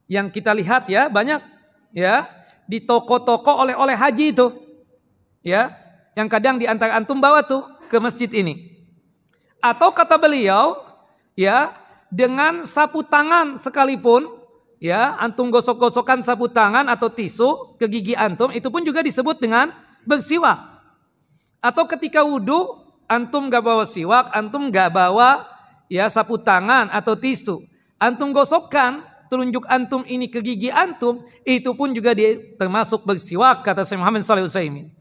Yang 0.08 0.40
kita 0.40 0.56
lihat 0.56 0.88
ya 0.88 1.10
banyak 1.12 1.42
ya 1.92 2.26
di 2.68 2.84
toko-toko 2.84 3.64
oleh-oleh 3.64 3.96
haji 3.96 4.36
itu. 4.36 4.46
Ya, 5.40 5.72
yang 6.12 6.28
kadang 6.28 6.60
di 6.60 6.68
antara 6.68 6.98
antum 6.98 7.16
bawa 7.16 7.40
tuh 7.40 7.64
ke 7.88 7.96
masjid 7.96 8.28
ini. 8.28 8.68
Atau 9.64 9.90
kata 9.96 10.20
beliau, 10.20 10.76
ya, 11.32 11.72
dengan 12.12 12.66
sapu 12.68 13.00
tangan 13.00 13.56
sekalipun, 13.56 14.28
ya, 14.82 15.16
antum 15.16 15.48
gosok-gosokkan 15.48 16.20
sapu 16.20 16.52
tangan 16.52 16.90
atau 16.92 17.08
tisu 17.08 17.80
ke 17.80 17.88
gigi 17.88 18.14
antum, 18.18 18.52
itu 18.52 18.68
pun 18.68 18.84
juga 18.84 19.00
disebut 19.00 19.40
dengan 19.40 19.72
bersiwak. 20.04 20.58
Atau 21.64 21.88
ketika 21.88 22.22
wudhu, 22.22 22.87
antum 23.08 23.48
gak 23.48 23.64
bawa 23.64 23.88
siwak, 23.88 24.30
antum 24.36 24.68
gak 24.68 24.92
bawa 24.92 25.48
ya 25.88 26.06
sapu 26.06 26.36
tangan 26.38 26.92
atau 26.92 27.16
tisu. 27.16 27.64
Antum 27.98 28.30
gosokkan 28.30 29.02
telunjuk 29.26 29.66
antum 29.68 30.04
ini 30.06 30.30
ke 30.30 30.40
gigi 30.40 30.70
antum, 30.70 31.24
itu 31.42 31.72
pun 31.74 31.92
juga 31.92 32.14
dia 32.14 32.38
termasuk 32.56 33.02
bersiwak 33.04 33.64
kata 33.64 33.82
Syekh 33.82 34.00
Muhammad 34.00 34.22
Saleh 34.22 34.46
Utsaimin. 34.46 34.92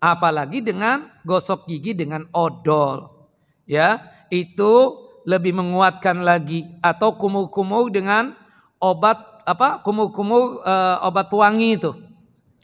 Apalagi 0.00 0.64
dengan 0.64 1.04
gosok 1.26 1.68
gigi 1.68 1.92
dengan 1.92 2.24
odol. 2.32 3.28
Ya, 3.68 4.00
itu 4.32 4.96
lebih 5.28 5.54
menguatkan 5.54 6.24
lagi 6.24 6.64
atau 6.80 7.14
kumur-kumur 7.14 7.92
dengan 7.92 8.32
obat 8.80 9.44
apa? 9.44 9.84
Kumur-kumur 9.84 10.64
uh, 10.64 11.06
obat 11.06 11.28
pewangi 11.28 11.76
itu. 11.76 11.92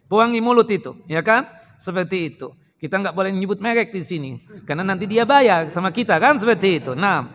Pewangi 0.09 0.41
mulut 0.41 0.67
itu, 0.73 0.97
ya 1.07 1.21
kan? 1.21 1.47
Seperti 1.77 2.35
itu. 2.35 2.51
Kita 2.77 3.01
nggak 3.01 3.17
boleh 3.17 3.33
menyebut 3.33 3.57
merek 3.65 3.89
di 3.89 4.05
sini 4.05 4.31
karena 4.69 4.85
nanti 4.85 5.09
dia 5.09 5.25
bayar 5.25 5.73
sama 5.73 5.89
kita 5.89 6.21
kan 6.21 6.37
seperti 6.37 6.85
itu. 6.85 6.93
Nah, 6.93 7.33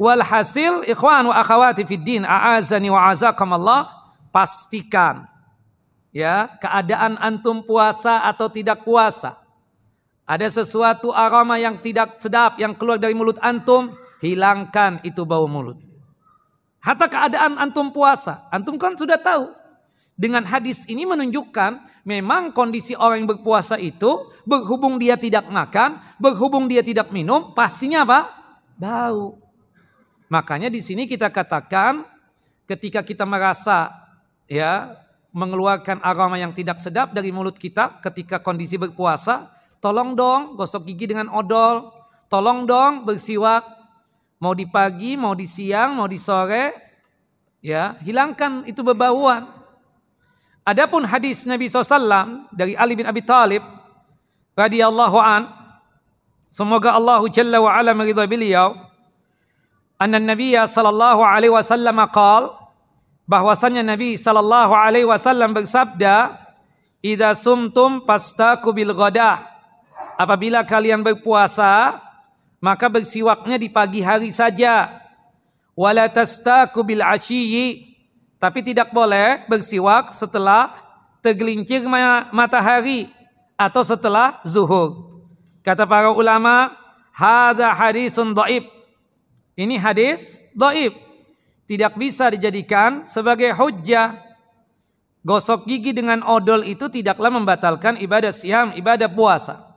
walhasil 0.00 0.80
ikhwan 0.88 1.28
wa 1.28 1.36
akhawati 1.36 1.84
fid 1.84 2.00
din 2.00 2.22
a'azani 2.24 2.88
wa 2.88 3.12
azakumullah 3.12 3.84
pastikan 4.32 5.28
ya 6.08 6.48
keadaan 6.56 7.20
antum 7.20 7.60
puasa 7.60 8.24
atau 8.24 8.48
tidak 8.48 8.80
puasa. 8.86 9.36
Ada 10.28 10.60
sesuatu 10.60 11.12
aroma 11.12 11.56
yang 11.56 11.80
tidak 11.80 12.20
sedap 12.20 12.60
yang 12.60 12.76
keluar 12.76 13.00
dari 13.00 13.16
mulut 13.16 13.40
antum, 13.40 13.96
hilangkan 14.20 15.00
itu 15.00 15.24
bau 15.24 15.48
mulut. 15.48 15.80
Hatta 16.84 17.08
keadaan 17.08 17.56
antum 17.56 17.88
puasa, 17.88 18.44
antum 18.52 18.76
kan 18.76 18.92
sudah 18.92 19.16
tahu. 19.16 19.57
Dengan 20.18 20.42
hadis 20.42 20.82
ini 20.90 21.06
menunjukkan 21.06 22.02
memang 22.02 22.50
kondisi 22.50 22.98
orang 22.98 23.22
yang 23.22 23.30
berpuasa 23.38 23.78
itu 23.78 24.26
berhubung 24.42 24.98
dia 24.98 25.14
tidak 25.14 25.46
makan, 25.46 26.02
berhubung 26.18 26.66
dia 26.66 26.82
tidak 26.82 27.14
minum, 27.14 27.54
pastinya 27.54 28.02
apa? 28.02 28.26
Bau. 28.74 29.38
Makanya 30.26 30.74
di 30.74 30.82
sini 30.82 31.06
kita 31.06 31.30
katakan 31.30 32.02
ketika 32.66 33.06
kita 33.06 33.22
merasa 33.22 33.94
ya 34.50 34.98
mengeluarkan 35.30 36.02
aroma 36.02 36.34
yang 36.34 36.50
tidak 36.50 36.82
sedap 36.82 37.14
dari 37.14 37.30
mulut 37.30 37.54
kita 37.54 38.02
ketika 38.02 38.42
kondisi 38.42 38.74
berpuasa, 38.74 39.54
tolong 39.78 40.18
dong 40.18 40.58
gosok 40.58 40.82
gigi 40.82 41.14
dengan 41.14 41.30
odol, 41.30 41.94
tolong 42.26 42.66
dong 42.66 43.06
bersiwak 43.06 43.78
mau 44.42 44.54
di 44.54 44.66
pagi, 44.66 45.14
mau 45.14 45.34
di 45.34 45.46
siang, 45.46 45.98
mau 45.98 46.06
di 46.06 46.18
sore, 46.18 46.74
ya 47.62 47.98
hilangkan 48.02 48.66
itu 48.66 48.82
bebauan. 48.82 49.57
Adapun 50.68 51.08
hadis 51.08 51.48
Nabi 51.48 51.72
SAW 51.72 52.44
dari 52.52 52.76
Ali 52.76 52.92
bin 52.92 53.08
Abi 53.08 53.24
Talib 53.24 53.64
radhiyallahu 54.52 55.16
an 55.16 55.48
semoga 56.44 56.92
Allah 56.92 57.24
Jalla 57.32 57.56
wa 57.56 57.72
ala 57.72 57.96
meridha 57.96 58.28
beliau 58.28 58.76
anna 59.96 60.20
Nabi 60.20 60.52
sallallahu 60.52 61.24
alaihi 61.24 61.56
wasallam 61.56 61.96
qaal 62.12 62.52
bahwasanya 63.24 63.80
Nabi 63.80 64.20
sallallahu 64.20 64.76
alaihi 64.76 65.08
wasallam 65.08 65.56
bersabda 65.56 66.36
idza 67.00 67.32
sumtum 67.32 68.04
pastaku 68.04 68.68
bil 68.76 68.92
ghadah. 68.92 69.40
Apabila 70.20 70.68
kalian 70.68 71.00
berpuasa 71.00 71.96
maka 72.60 72.92
bersiwaknya 72.92 73.56
di 73.56 73.72
pagi 73.72 74.04
hari 74.04 74.36
saja. 74.36 75.00
Wala 75.72 76.12
tastaku 76.12 76.84
bil 76.84 77.00
tapi 78.38 78.62
tidak 78.62 78.94
boleh 78.94 79.42
bersiwak 79.50 80.14
setelah 80.14 80.70
tergelincir 81.18 81.82
matahari 82.30 83.10
atau 83.58 83.82
setelah 83.82 84.38
zuhur. 84.46 85.18
Kata 85.66 85.84
para 85.84 86.14
ulama, 86.14 86.70
hadza 87.10 87.74
hadisun 87.74 88.30
dhaif. 88.32 88.64
Ini 89.58 89.74
hadis 89.76 90.46
dhaif. 90.54 90.94
Tidak 91.68 91.98
bisa 91.98 92.30
dijadikan 92.32 93.04
sebagai 93.04 93.50
hujjah. 93.52 94.16
Gosok 95.26 95.66
gigi 95.68 95.92
dengan 95.92 96.22
odol 96.24 96.64
itu 96.64 96.88
tidaklah 96.88 97.28
membatalkan 97.28 97.98
ibadah 98.00 98.32
siam, 98.32 98.72
ibadah 98.72 99.10
puasa. 99.10 99.76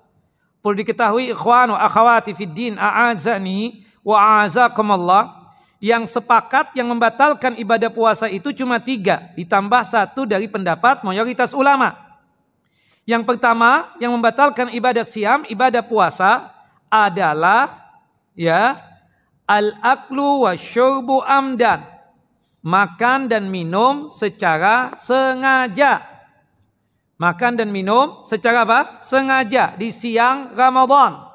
Perlu 0.62 0.86
diketahui 0.86 1.34
ikhwan 1.34 1.74
wa 1.74 1.82
akhwati 1.82 2.38
fid 2.38 2.54
din 2.54 2.78
a'azani 2.78 3.82
wa 4.06 4.21
a'azakumullah 4.21 5.41
yang 5.82 6.06
sepakat 6.06 6.78
yang 6.78 6.86
membatalkan 6.94 7.58
ibadah 7.58 7.89
puasa 7.89 8.30
itu 8.30 8.54
cuma 8.54 8.78
tiga, 8.78 9.34
ditambah 9.34 9.82
satu 9.82 10.30
dari 10.30 10.46
pendapat 10.46 11.02
mayoritas 11.02 11.58
ulama. 11.58 11.98
Yang 13.10 13.26
pertama 13.26 13.89
yang 13.98 14.13
membatalkan 14.13 14.70
ibadah 14.78 15.02
siam, 15.02 15.41
ibadah 15.50 15.82
puasa 15.82 16.54
adalah 16.86 17.98
ya 18.38 18.78
al-aklu 19.50 20.46
wa 20.46 20.54
syurbu 20.54 21.26
amdan. 21.26 21.82
Makan 22.62 23.26
dan 23.26 23.50
minum 23.50 24.06
secara 24.06 24.94
sengaja. 24.94 26.06
Makan 27.17 27.58
dan 27.58 27.74
minum 27.74 28.22
secara 28.22 28.62
apa? 28.62 29.02
Sengaja 29.02 29.74
di 29.82 29.89
siang 29.89 30.54
Ramadan. 30.54 31.26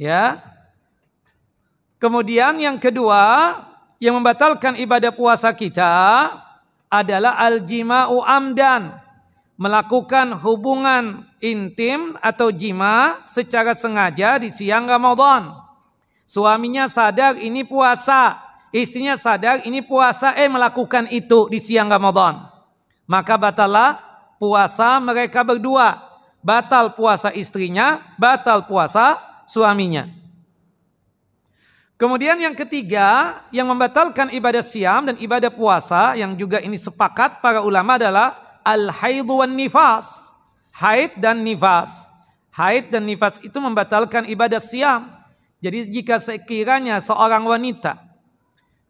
Ya, 0.00 0.40
Kemudian 1.98 2.62
yang 2.62 2.78
kedua 2.78 3.58
yang 3.98 4.14
membatalkan 4.22 4.78
ibadah 4.78 5.10
puasa 5.10 5.50
kita 5.50 6.30
adalah 6.86 7.34
al-jima'u 7.42 8.22
amdan. 8.22 8.94
Melakukan 9.58 10.38
hubungan 10.38 11.26
intim 11.42 12.14
atau 12.22 12.54
jima 12.54 13.18
secara 13.26 13.74
sengaja 13.74 14.38
di 14.38 14.54
siang 14.54 14.86
Ramadan. 14.86 15.50
Suaminya 16.22 16.86
sadar 16.86 17.34
ini 17.34 17.66
puasa. 17.66 18.38
Istrinya 18.70 19.18
sadar 19.18 19.66
ini 19.66 19.82
puasa 19.82 20.38
eh 20.38 20.46
melakukan 20.46 21.10
itu 21.10 21.50
di 21.50 21.58
siang 21.58 21.90
Ramadan. 21.90 22.46
Maka 23.10 23.34
batalah 23.34 23.98
puasa 24.38 25.02
mereka 25.02 25.42
berdua. 25.42 26.06
Batal 26.38 26.94
puasa 26.94 27.34
istrinya, 27.34 27.98
batal 28.14 28.70
puasa 28.70 29.18
suaminya. 29.50 30.06
Kemudian 31.98 32.38
yang 32.38 32.54
ketiga 32.54 33.42
yang 33.50 33.66
membatalkan 33.66 34.30
ibadah 34.30 34.62
siam 34.62 35.10
dan 35.10 35.18
ibadah 35.18 35.50
puasa 35.50 36.14
yang 36.14 36.38
juga 36.38 36.62
ini 36.62 36.78
sepakat 36.78 37.42
para 37.42 37.58
ulama 37.58 37.98
adalah 37.98 38.38
al-haidu 38.62 39.42
wan 39.42 39.50
nifas. 39.50 40.30
Haid 40.78 41.18
dan 41.18 41.42
nifas. 41.42 42.06
Haid 42.54 42.94
dan 42.94 43.02
nifas 43.02 43.42
itu 43.42 43.58
membatalkan 43.58 44.30
ibadah 44.30 44.62
siam. 44.62 45.10
Jadi 45.58 45.90
jika 45.90 46.22
sekiranya 46.22 47.02
seorang 47.02 47.42
wanita 47.42 47.98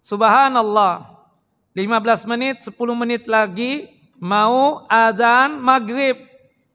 subhanallah 0.05 1.09
15 1.73 2.29
menit 2.29 2.61
10 2.61 2.77
menit 2.93 3.25
lagi 3.25 3.89
mau 4.21 4.85
adzan 4.85 5.57
maghrib. 5.57 6.29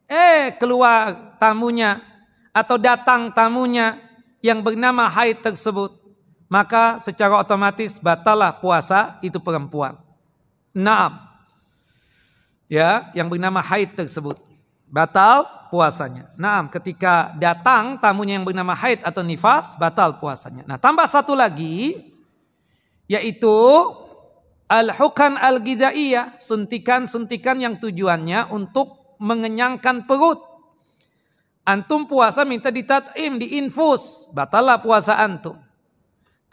Eh 0.09 0.49
keluar 0.57 1.37
tamunya 1.37 2.01
atau 2.49 2.81
datang 2.81 3.29
tamunya 3.29 4.01
yang 4.41 4.65
bernama 4.65 5.05
haid 5.13 5.45
tersebut. 5.45 6.02
Maka 6.53 7.01
secara 7.01 7.41
otomatis 7.41 7.97
batalah 7.97 8.53
puasa 8.53 9.17
itu 9.25 9.41
perempuan. 9.41 9.97
Naam. 10.69 11.17
Ya, 12.69 13.09
yang 13.17 13.25
bernama 13.25 13.57
haid 13.57 13.97
tersebut. 13.97 14.37
Batal 14.85 15.49
puasanya. 15.73 16.29
Nah, 16.37 16.69
ketika 16.69 17.33
datang 17.41 17.97
tamunya 17.97 18.37
yang 18.37 18.45
bernama 18.45 18.77
haid 18.77 19.01
atau 19.01 19.25
nifas, 19.25 19.73
batal 19.81 20.21
puasanya. 20.21 20.61
Nah, 20.69 20.77
tambah 20.77 21.09
satu 21.09 21.33
lagi, 21.33 21.97
yaitu 23.09 23.57
al-hukan 24.69 25.41
al-gidaiyah, 25.41 26.37
suntikan-suntikan 26.37 27.57
yang 27.65 27.81
tujuannya 27.81 28.53
untuk 28.53 29.17
mengenyangkan 29.17 30.05
perut. 30.05 30.37
Antum 31.65 32.05
puasa 32.05 32.45
minta 32.45 32.69
ditatim, 32.69 33.41
diinfus, 33.41 34.29
batallah 34.29 34.77
puasa 34.77 35.17
antum. 35.17 35.57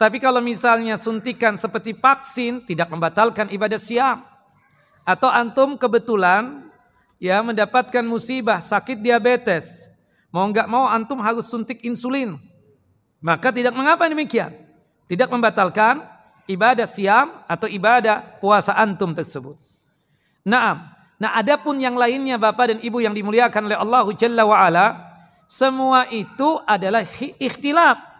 Tapi 0.01 0.17
kalau 0.17 0.41
misalnya 0.41 0.97
suntikan 0.97 1.61
seperti 1.61 1.93
vaksin 1.93 2.65
tidak 2.65 2.89
membatalkan 2.89 3.53
ibadah 3.53 3.77
siam. 3.77 4.25
Atau 5.05 5.29
antum 5.29 5.77
kebetulan 5.77 6.65
ya 7.21 7.37
mendapatkan 7.45 8.01
musibah 8.01 8.57
sakit 8.57 8.97
diabetes, 8.97 9.93
mau 10.33 10.49
nggak 10.49 10.65
mau 10.65 10.89
antum 10.89 11.21
harus 11.21 11.45
suntik 11.45 11.85
insulin, 11.85 12.33
maka 13.21 13.53
tidak 13.53 13.77
mengapa 13.77 14.09
demikian, 14.09 14.49
tidak 15.05 15.29
membatalkan 15.29 16.01
ibadah 16.49 16.89
siam 16.89 17.29
atau 17.45 17.69
ibadah 17.69 18.41
puasa 18.41 18.73
antum 18.73 19.13
tersebut. 19.13 19.53
Naam. 20.41 20.81
Nah, 21.21 21.37
adapun 21.37 21.77
yang 21.77 21.93
lainnya 21.93 22.41
Bapak 22.41 22.73
dan 22.73 22.79
Ibu 22.81 23.05
yang 23.05 23.13
dimuliakan 23.13 23.69
oleh 23.69 23.77
Allah 23.77 24.05
Jalla 24.17 24.41
wa 24.49 24.57
ala, 24.57 24.85
semua 25.45 26.09
itu 26.09 26.57
adalah 26.65 27.05
ikhtilaf. 27.37 28.10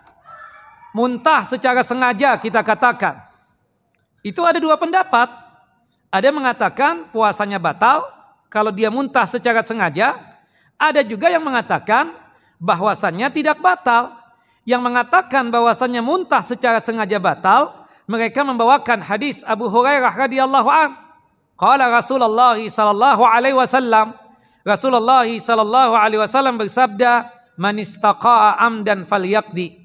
Muntah 0.92 1.48
secara 1.48 1.80
sengaja 1.88 2.36
kita 2.36 2.60
katakan. 2.60 3.24
Itu 4.22 4.44
ada 4.44 4.60
dua 4.60 4.76
pendapat. 4.76 5.32
Ada 6.12 6.28
yang 6.28 6.44
mengatakan 6.44 7.08
puasanya 7.10 7.56
batal, 7.56 8.04
kalau 8.52 8.76
dia 8.76 8.92
muntah 8.92 9.24
secara 9.24 9.64
sengaja, 9.64 10.20
ada 10.76 11.00
juga 11.08 11.32
yang 11.32 11.40
mengatakan 11.40 12.12
bahwasannya 12.60 13.32
tidak 13.32 13.64
batal. 13.64 14.20
Yang 14.68 14.82
mengatakan 14.84 15.50
bahwasannya 15.50 16.04
muntah 16.06 16.44
secara 16.44 16.84
sengaja 16.84 17.18
batal, 17.18 17.82
mereka 18.06 18.46
membawakan 18.46 19.02
hadis 19.02 19.42
Abu 19.48 19.72
Hurairah 19.72 20.14
radhiyallahu 20.14 20.70
an. 20.70 20.94
Qala 21.58 21.90
Rasulullah 21.90 22.60
sallallahu 22.60 23.24
alaihi 23.26 23.58
wasallam, 23.58 24.14
Rasulullah 24.62 25.26
sallallahu 25.26 25.98
alaihi 25.98 26.22
wasallam 26.22 26.62
bersabda, 26.62 27.32
"Man 27.58 27.82
istaqa'a 27.82 28.62
amdan 28.62 29.08
falyaqdi." 29.08 29.81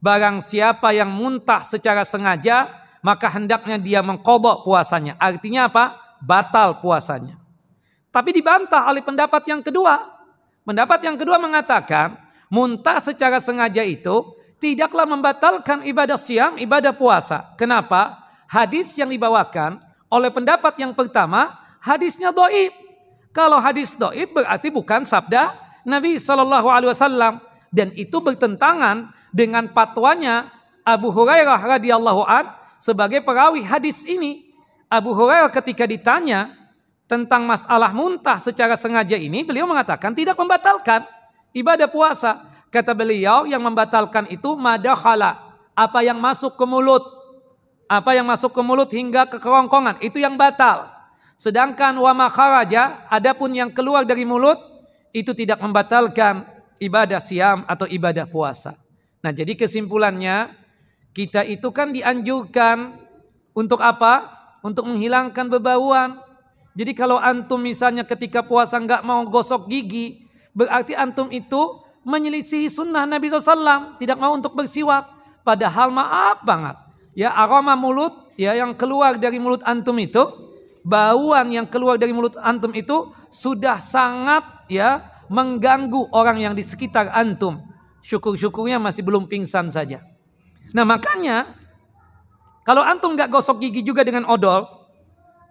Barang 0.00 0.40
siapa 0.40 0.96
yang 0.96 1.12
muntah 1.12 1.60
secara 1.60 2.08
sengaja, 2.08 2.72
maka 3.04 3.28
hendaknya 3.28 3.76
dia 3.76 4.00
mengkodok 4.00 4.64
puasanya. 4.64 5.16
Artinya 5.20 5.68
apa? 5.68 6.16
Batal 6.24 6.80
puasanya. 6.80 7.36
Tapi 8.08 8.32
dibantah 8.32 8.88
oleh 8.88 9.04
pendapat 9.04 9.44
yang 9.46 9.60
kedua. 9.60 10.00
Pendapat 10.64 11.04
yang 11.04 11.16
kedua 11.20 11.36
mengatakan 11.36 12.16
muntah 12.48 12.98
secara 13.00 13.38
sengaja 13.38 13.84
itu 13.84 14.36
tidaklah 14.60 15.08
membatalkan 15.08 15.84
ibadah 15.84 16.20
siam, 16.20 16.56
ibadah 16.60 16.92
puasa. 16.92 17.52
Kenapa? 17.56 18.24
Hadis 18.50 18.98
yang 18.98 19.08
dibawakan 19.08 19.78
oleh 20.10 20.28
pendapat 20.28 20.74
yang 20.80 20.92
pertama 20.92 21.54
hadisnya 21.80 22.34
doib. 22.34 22.74
Kalau 23.30 23.62
hadis 23.62 23.94
doib 23.94 24.34
berarti 24.34 24.68
bukan 24.74 25.06
sabda 25.06 25.54
Nabi 25.86 26.18
Shallallahu 26.18 26.68
Alaihi 26.68 26.90
Wasallam 26.90 27.38
dan 27.70 27.94
itu 27.94 28.18
bertentangan 28.18 29.14
dengan 29.30 29.70
patwanya 29.70 30.50
Abu 30.82 31.14
Hurairah 31.14 31.78
radhiyallahu 31.78 32.22
an 32.26 32.50
sebagai 32.82 33.22
perawi 33.22 33.62
hadis 33.62 34.02
ini. 34.06 34.50
Abu 34.90 35.14
Hurairah 35.14 35.54
ketika 35.54 35.86
ditanya 35.86 36.50
tentang 37.06 37.46
masalah 37.46 37.94
muntah 37.94 38.42
secara 38.42 38.74
sengaja 38.74 39.14
ini 39.14 39.46
beliau 39.46 39.70
mengatakan 39.70 40.14
tidak 40.14 40.34
membatalkan 40.34 41.06
ibadah 41.54 41.86
puasa. 41.86 42.46
Kata 42.70 42.94
beliau 42.94 43.50
yang 43.50 43.66
membatalkan 43.66 44.30
itu 44.30 44.54
madakhala, 44.54 45.58
apa 45.74 46.06
yang 46.06 46.22
masuk 46.22 46.54
ke 46.54 46.62
mulut. 46.62 47.02
Apa 47.90 48.14
yang 48.14 48.22
masuk 48.22 48.54
ke 48.54 48.62
mulut 48.62 48.86
hingga 48.94 49.26
ke 49.26 49.42
kerongkongan 49.42 49.98
itu 49.98 50.22
yang 50.22 50.38
batal. 50.38 50.86
Sedangkan 51.34 51.98
wa 51.98 52.14
makharaja 52.14 53.10
adapun 53.10 53.50
yang 53.50 53.74
keluar 53.74 54.06
dari 54.06 54.22
mulut 54.22 54.54
itu 55.10 55.34
tidak 55.34 55.58
membatalkan 55.58 56.46
ibadah 56.80 57.20
siam 57.20 57.62
atau 57.68 57.84
ibadah 57.86 58.24
puasa. 58.26 58.74
Nah, 59.20 59.30
jadi 59.30 59.52
kesimpulannya 59.54 60.56
kita 61.12 61.44
itu 61.44 61.68
kan 61.70 61.92
dianjurkan 61.92 62.96
untuk 63.52 63.84
apa? 63.84 64.40
Untuk 64.60 64.84
menghilangkan 64.84 65.48
bebauan, 65.48 66.20
jadi 66.74 66.92
kalau 66.94 67.18
antum 67.18 67.58
misalnya 67.58 68.06
ketika 68.06 68.46
puasa 68.46 68.78
nggak 68.78 69.02
mau 69.02 69.26
gosok 69.26 69.66
gigi, 69.66 70.22
berarti 70.54 70.94
antum 70.94 71.26
itu 71.34 71.82
menyelisihi 72.06 72.70
sunnah 72.70 73.04
Nabi 73.04 73.28
SAW, 73.28 73.98
tidak 73.98 74.16
mau 74.16 74.32
untuk 74.32 74.54
bersiwak. 74.54 75.04
Padahal 75.42 75.90
maaf 75.90 76.44
banget, 76.46 76.76
ya 77.16 77.34
aroma 77.34 77.74
mulut 77.74 78.30
ya 78.38 78.54
yang 78.54 78.76
keluar 78.76 79.18
dari 79.18 79.42
mulut 79.42 79.64
antum 79.66 79.96
itu, 79.98 80.22
bauan 80.86 81.50
yang 81.50 81.66
keluar 81.66 81.98
dari 81.98 82.14
mulut 82.14 82.38
antum 82.38 82.70
itu 82.70 83.10
sudah 83.32 83.82
sangat 83.82 84.44
ya 84.70 85.09
mengganggu 85.30 86.10
orang 86.10 86.42
yang 86.42 86.54
di 86.58 86.66
sekitar 86.66 87.14
antum. 87.14 87.62
Syukur-syukurnya 88.02 88.82
masih 88.82 89.06
belum 89.06 89.30
pingsan 89.30 89.70
saja. 89.70 90.02
Nah 90.74 90.82
makanya 90.82 91.54
kalau 92.66 92.82
antum 92.82 93.14
nggak 93.14 93.30
gosok 93.30 93.62
gigi 93.62 93.86
juga 93.86 94.02
dengan 94.02 94.26
odol, 94.26 94.80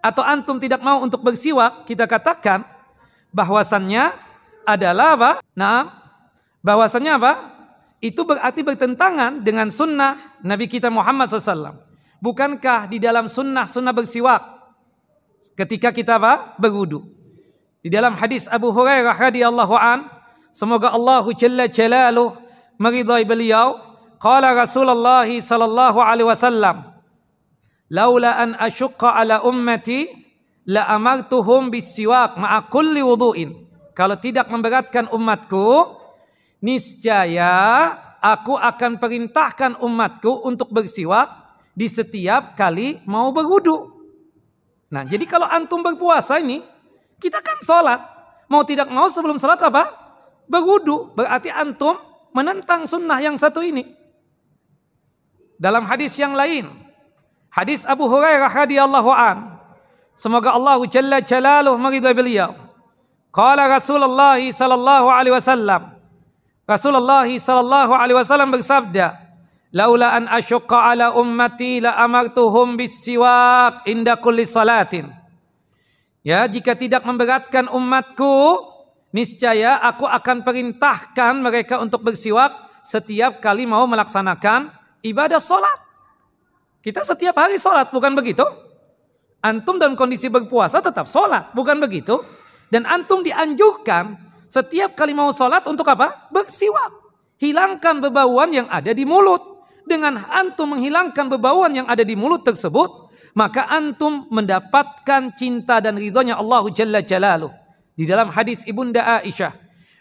atau 0.00 0.24
antum 0.24 0.56
tidak 0.56 0.80
mau 0.80 1.04
untuk 1.04 1.20
bersiwak, 1.20 1.84
kita 1.84 2.08
katakan 2.08 2.64
bahwasannya 3.30 4.16
adalah 4.64 5.16
apa? 5.16 5.30
Nah, 5.52 5.92
bahwasannya 6.64 7.12
apa? 7.20 7.32
Itu 8.00 8.24
berarti 8.24 8.64
bertentangan 8.64 9.44
dengan 9.44 9.68
sunnah 9.68 10.40
Nabi 10.40 10.72
kita 10.72 10.88
Muhammad 10.88 11.28
SAW. 11.28 11.76
Bukankah 12.20 12.88
di 12.88 12.96
dalam 12.96 13.28
sunnah 13.28 13.68
sunnah 13.68 13.92
bersiwak 13.92 14.40
ketika 15.56 15.92
kita 15.92 16.16
apa? 16.16 16.56
Berwudu. 16.56 17.04
Di 17.80 17.88
dalam 17.88 18.12
hadis 18.12 18.44
Abu 18.52 18.76
Hurairah 18.76 19.16
radhiyallahu 19.16 19.72
an, 19.72 20.04
semoga 20.52 20.92
Allah 20.92 21.24
jalla 21.32 21.64
jalaluh 21.64 22.36
meridai 22.76 23.24
beliau, 23.24 23.80
qala 24.20 24.52
Rasulullah 24.52 25.24
sallallahu 25.24 25.96
alaihi 25.96 26.28
wasallam, 26.28 26.84
laula 27.88 28.36
an 28.36 28.52
asyqa 28.60 29.16
ala 29.16 29.40
ummati 29.48 30.12
la 30.68 30.92
amartuhum 30.92 31.72
bisiwak 31.72 32.36
ma'a 32.36 32.68
kulli 32.68 33.00
wudu'in. 33.00 33.56
Kalau 33.96 34.20
tidak 34.20 34.52
memberatkan 34.52 35.08
umatku, 35.16 35.96
niscaya 36.60 37.96
aku 38.20 38.60
akan 38.60 39.00
perintahkan 39.00 39.80
umatku 39.80 40.44
untuk 40.44 40.68
bersiwak 40.68 41.32
di 41.72 41.88
setiap 41.88 42.52
kali 42.52 43.00
mau 43.08 43.32
berwudu. 43.32 43.88
Nah, 44.92 45.08
jadi 45.08 45.24
kalau 45.24 45.48
antum 45.48 45.80
berpuasa 45.80 46.36
ini, 46.44 46.60
kita 47.20 47.38
kan 47.44 47.58
sholat. 47.62 48.00
Mau 48.50 48.64
tidak 48.66 48.88
mau 48.90 49.06
sebelum 49.06 49.38
sholat 49.38 49.60
apa? 49.62 49.86
Berwudu. 50.50 51.12
Berarti 51.14 51.52
antum 51.52 51.94
menentang 52.34 52.88
sunnah 52.88 53.20
yang 53.22 53.38
satu 53.38 53.62
ini. 53.62 53.86
Dalam 55.60 55.84
hadis 55.84 56.16
yang 56.16 56.32
lain, 56.32 56.80
Hadis 57.50 57.82
Abu 57.82 58.06
Hurairah 58.06 58.46
radhiyallahu 58.46 59.10
an. 59.10 59.58
Semoga 60.14 60.54
Allah 60.54 60.78
Jalla 60.86 61.18
Jalaluh 61.18 61.74
meridai 61.82 62.14
beliau. 62.14 62.54
Qala 63.34 63.66
Rasulullah 63.66 64.38
sallallahu 64.38 65.10
alaihi 65.10 65.34
wasallam. 65.34 65.90
Rasulullah 66.62 67.26
sallallahu 67.26 67.90
alaihi 67.90 68.14
wasallam 68.14 68.54
bersabda, 68.54 69.18
"Laula 69.74 70.14
an 70.14 70.30
asyqa 70.30 70.94
ala 70.94 71.18
ummati 71.18 71.82
la 71.82 71.98
amartuhum 71.98 72.78
bis-siwak 72.78 73.82
inda 73.90 74.14
kulli 74.22 74.46
salatin." 74.46 75.10
Ya, 76.20 76.44
jika 76.44 76.76
tidak 76.76 77.00
memberatkan 77.08 77.72
umatku, 77.72 78.68
niscaya 79.08 79.80
aku 79.80 80.04
akan 80.04 80.44
perintahkan 80.44 81.40
mereka 81.40 81.80
untuk 81.80 82.04
bersiwak 82.04 82.52
setiap 82.84 83.40
kali 83.40 83.64
mau 83.64 83.88
melaksanakan 83.88 84.68
ibadah 85.00 85.40
salat. 85.40 85.80
Kita 86.80 87.04
setiap 87.04 87.36
hari 87.36 87.60
sholat, 87.60 87.92
bukan 87.92 88.16
begitu? 88.16 88.44
Antum 89.40 89.80
dalam 89.80 89.96
kondisi 89.96 90.28
berpuasa 90.28 90.80
tetap 90.84 91.08
sholat, 91.08 91.52
bukan 91.56 91.80
begitu? 91.80 92.20
Dan 92.72 92.84
antum 92.88 93.20
dianjurkan 93.24 94.16
setiap 94.48 94.96
kali 94.96 95.12
mau 95.12 95.28
sholat 95.32 95.64
untuk 95.68 95.84
apa? 95.88 96.28
Bersiwak. 96.32 97.00
Hilangkan 97.40 98.04
bebauan 98.04 98.52
yang 98.52 98.68
ada 98.68 98.92
di 98.92 99.08
mulut. 99.08 99.64
Dengan 99.88 100.20
antum 100.28 100.76
menghilangkan 100.76 101.26
bebauan 101.32 101.72
yang 101.72 101.88
ada 101.88 102.04
di 102.04 102.14
mulut 102.14 102.44
tersebut, 102.44 103.09
maka 103.34 103.66
antum 103.70 104.26
mendapatkan 104.30 105.34
cinta 105.38 105.78
dan 105.78 105.96
ridhonya 105.96 106.38
Allah 106.38 106.64
Jalla 106.74 107.00
Jalaluh. 107.02 107.52
Di 107.94 108.08
dalam 108.08 108.32
hadis 108.32 108.64
Ibunda 108.64 109.20
Aisyah 109.20 109.52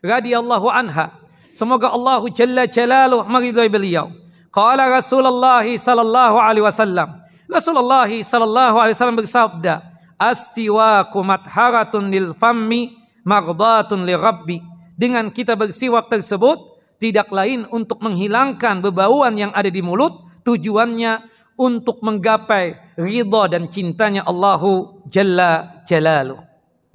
radhiyallahu 0.02 0.72
anha, 0.72 1.14
semoga 1.52 1.92
Allah 1.92 2.24
Jalla 2.32 2.66
Jalaluh 2.66 3.28
meridhai 3.28 3.68
beliau. 3.68 4.10
Qala 4.50 4.90
Rasulullah 4.90 5.62
sallallahu 5.62 6.38
alaihi 6.42 6.66
wasallam. 6.66 7.22
Rasulullah 7.46 8.10
sallallahu 8.10 8.76
alaihi 8.82 8.96
wasallam 8.98 9.20
bersabda, 9.22 9.74
"As-siwaku 10.18 11.22
matharatun 11.22 12.10
lil 12.10 12.34
fammi 12.34 12.98
maghdatun 13.26 14.06
li 14.06 14.14
rabbi." 14.18 14.58
Dengan 15.00 15.32
kita 15.32 15.56
bersiwak 15.56 16.12
tersebut 16.12 16.82
tidak 17.00 17.32
lain 17.32 17.64
untuk 17.72 18.04
menghilangkan 18.04 18.84
bebauan 18.84 19.40
yang 19.40 19.56
ada 19.56 19.72
di 19.72 19.80
mulut, 19.80 20.20
tujuannya 20.44 21.39
untuk 21.60 22.00
menggapai 22.00 22.96
ridha 22.96 23.44
dan 23.52 23.68
cintanya 23.68 24.24
Allahu 24.24 25.04
Jalla 25.12 25.84
Jalalu. 25.84 26.40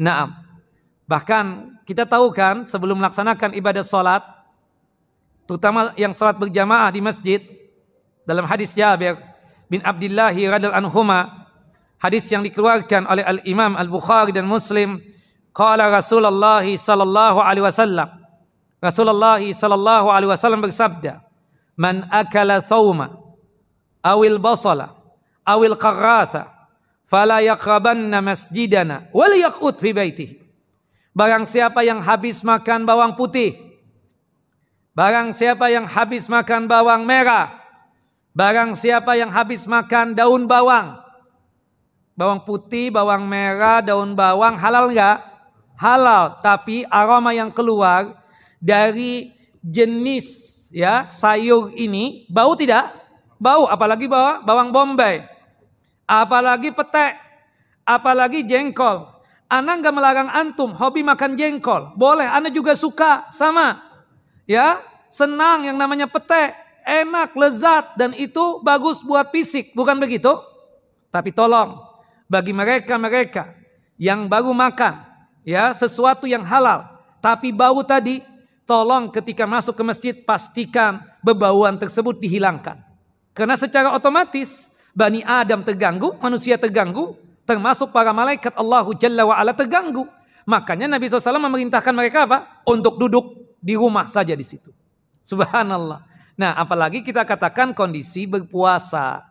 Naam. 0.01 0.33
Bahkan 1.05 1.45
kita 1.85 2.09
tahu 2.09 2.33
kan 2.33 2.65
sebelum 2.65 2.97
melaksanakan 2.97 3.53
ibadah 3.61 3.85
salat 3.85 4.25
terutama 5.45 5.93
yang 6.01 6.17
salat 6.17 6.41
berjamaah 6.41 6.89
di 6.89 7.05
masjid 7.05 7.45
dalam 8.25 8.49
hadis 8.49 8.73
Jabir 8.73 9.21
bin 9.69 9.85
Abdullah 9.85 10.33
radhiyallahu 10.33 10.73
anhuma 10.73 11.45
hadis 12.01 12.25
yang 12.33 12.41
dikeluarkan 12.41 13.05
oleh 13.05 13.21
Al 13.21 13.45
Imam 13.45 13.77
Al 13.77 13.93
Bukhari 13.93 14.33
dan 14.33 14.49
Muslim 14.49 14.97
qala 15.53 15.93
Rasulullah 15.93 16.65
sallallahu 16.65 17.39
alaihi 17.45 17.69
wasallam 17.69 18.09
Rasulullah 18.81 19.37
sallallahu 19.45 20.09
alaihi 20.09 20.33
wasallam 20.33 20.65
bersabda 20.65 21.21
man 21.77 22.09
akala 22.09 22.65
thawma 22.65 23.24
awil 24.05 24.37
basala 24.37 24.93
awil 25.49 25.75
qarratha 25.81 26.53
fala 27.09 27.41
yaqrabanna 27.41 28.21
masjidana 28.21 29.09
wal 29.17 29.33
yaqut 29.33 29.81
fi 29.81 29.97
baitihi. 29.97 30.37
Barang 31.15 31.47
siapa 31.47 31.87
yang 31.87 32.03
habis 32.03 32.43
makan 32.43 32.85
bawang 32.85 33.17
putih 33.17 33.55
barang 34.93 35.33
siapa 35.33 35.71
yang 35.71 35.87
habis 35.89 36.27
makan 36.27 36.67
bawang 36.69 37.07
merah 37.07 37.55
barang 38.35 38.77
siapa 38.77 39.17
yang 39.17 39.31
habis 39.31 39.65
makan 39.65 40.13
daun 40.13 40.51
bawang 40.51 40.99
bawang 42.19 42.43
putih 42.43 42.91
bawang 42.91 43.27
merah 43.31 43.79
daun 43.83 44.15
bawang 44.19 44.59
halal 44.59 44.91
enggak 44.91 45.35
halal. 45.79 46.39
Tapi 46.39 46.87
aroma 46.87 47.35
yang 47.35 47.51
keluar 47.51 48.15
dari 48.63 49.35
jenis 49.63 50.69
ya 50.71 51.07
sayur 51.11 51.73
ini 51.75 52.27
bau 52.31 52.55
tidak 52.59 52.91
Bau, 53.39 53.66
apalagi 53.68 54.07
bawa 54.07 54.41
bawang 54.43 54.70
bombay. 54.70 55.24
Apalagi 56.07 56.70
petek. 56.70 57.16
Apalagi 57.85 58.47
jengkol. 58.47 59.05
Ana 59.49 59.76
nggak 59.76 59.95
melarang 59.95 60.30
antum 60.32 60.72
hobi 60.72 61.05
makan 61.05 61.37
jengkol. 61.37 61.93
Boleh, 61.95 62.26
Ana 62.26 62.49
juga 62.49 62.74
suka 62.74 63.28
sama. 63.28 63.80
Ya, 64.49 64.80
senang 65.12 65.68
yang 65.68 65.76
namanya 65.76 66.09
petek. 66.09 66.57
Enak, 66.85 67.32
lezat 67.32 67.97
dan 67.97 68.12
itu 68.12 68.61
bagus 68.61 69.01
buat 69.01 69.32
fisik, 69.32 69.72
bukan 69.72 69.97
begitu? 69.97 70.37
Tapi 71.09 71.32
tolong 71.32 71.80
bagi 72.28 72.53
mereka-mereka 72.53 73.57
yang 73.97 74.28
baru 74.28 74.53
makan 74.53 75.01
ya 75.47 75.70
sesuatu 75.72 76.26
yang 76.28 76.43
halal 76.43 76.95
tapi 77.24 77.57
bau 77.57 77.80
tadi 77.87 78.20
tolong 78.68 79.12
ketika 79.12 79.49
masuk 79.49 79.76
ke 79.76 79.85
masjid 79.85 80.14
pastikan 80.16 81.01
bebauan 81.24 81.80
tersebut 81.80 82.20
dihilangkan. 82.20 82.80
Karena 83.35 83.59
secara 83.59 83.91
otomatis 83.91 84.70
Bani 84.95 85.26
Adam 85.26 85.66
terganggu, 85.66 86.14
manusia 86.22 86.55
terganggu, 86.55 87.18
termasuk 87.43 87.91
para 87.91 88.14
malaikat 88.14 88.55
Allahu 88.55 88.95
Jalla 88.95 89.26
wa'ala 89.26 89.51
terganggu. 89.51 90.07
Makanya 90.47 90.87
Nabi 90.87 91.11
SAW 91.11 91.43
memerintahkan 91.43 91.91
mereka 91.91 92.30
apa? 92.30 92.62
Untuk 92.62 92.95
duduk 92.97 93.59
di 93.59 93.74
rumah 93.74 94.07
saja 94.07 94.39
di 94.39 94.47
situ. 94.47 94.70
Subhanallah. 95.24 96.05
Nah 96.39 96.53
apalagi 96.55 97.01
kita 97.03 97.24
katakan 97.24 97.72
kondisi 97.72 98.28
berpuasa. 98.28 99.24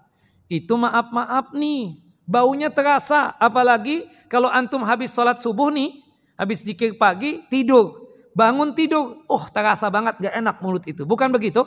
Itu 0.49 0.75
maaf-maaf 0.75 1.53
nih. 1.53 2.01
Baunya 2.25 2.73
terasa. 2.73 3.37
Apalagi 3.37 4.09
kalau 4.25 4.49
antum 4.49 4.81
habis 4.81 5.13
sholat 5.13 5.37
subuh 5.39 5.69
nih. 5.69 6.01
Habis 6.33 6.65
zikir 6.65 6.97
pagi 6.97 7.45
tidur. 7.45 8.09
Bangun 8.33 8.73
tidur. 8.73 9.21
Oh 9.29 9.45
terasa 9.53 9.87
banget 9.93 10.17
gak 10.17 10.33
enak 10.33 10.57
mulut 10.65 10.83
itu. 10.89 11.05
Bukan 11.05 11.29
begitu? 11.29 11.61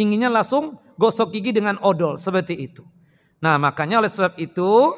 Inginnya 0.00 0.32
langsung 0.32 0.80
gosok 0.96 1.36
gigi 1.36 1.52
dengan 1.52 1.76
odol 1.84 2.16
seperti 2.16 2.56
itu. 2.56 2.80
Nah 3.44 3.60
makanya 3.60 4.00
oleh 4.00 4.08
sebab 4.08 4.40
itu 4.40 4.96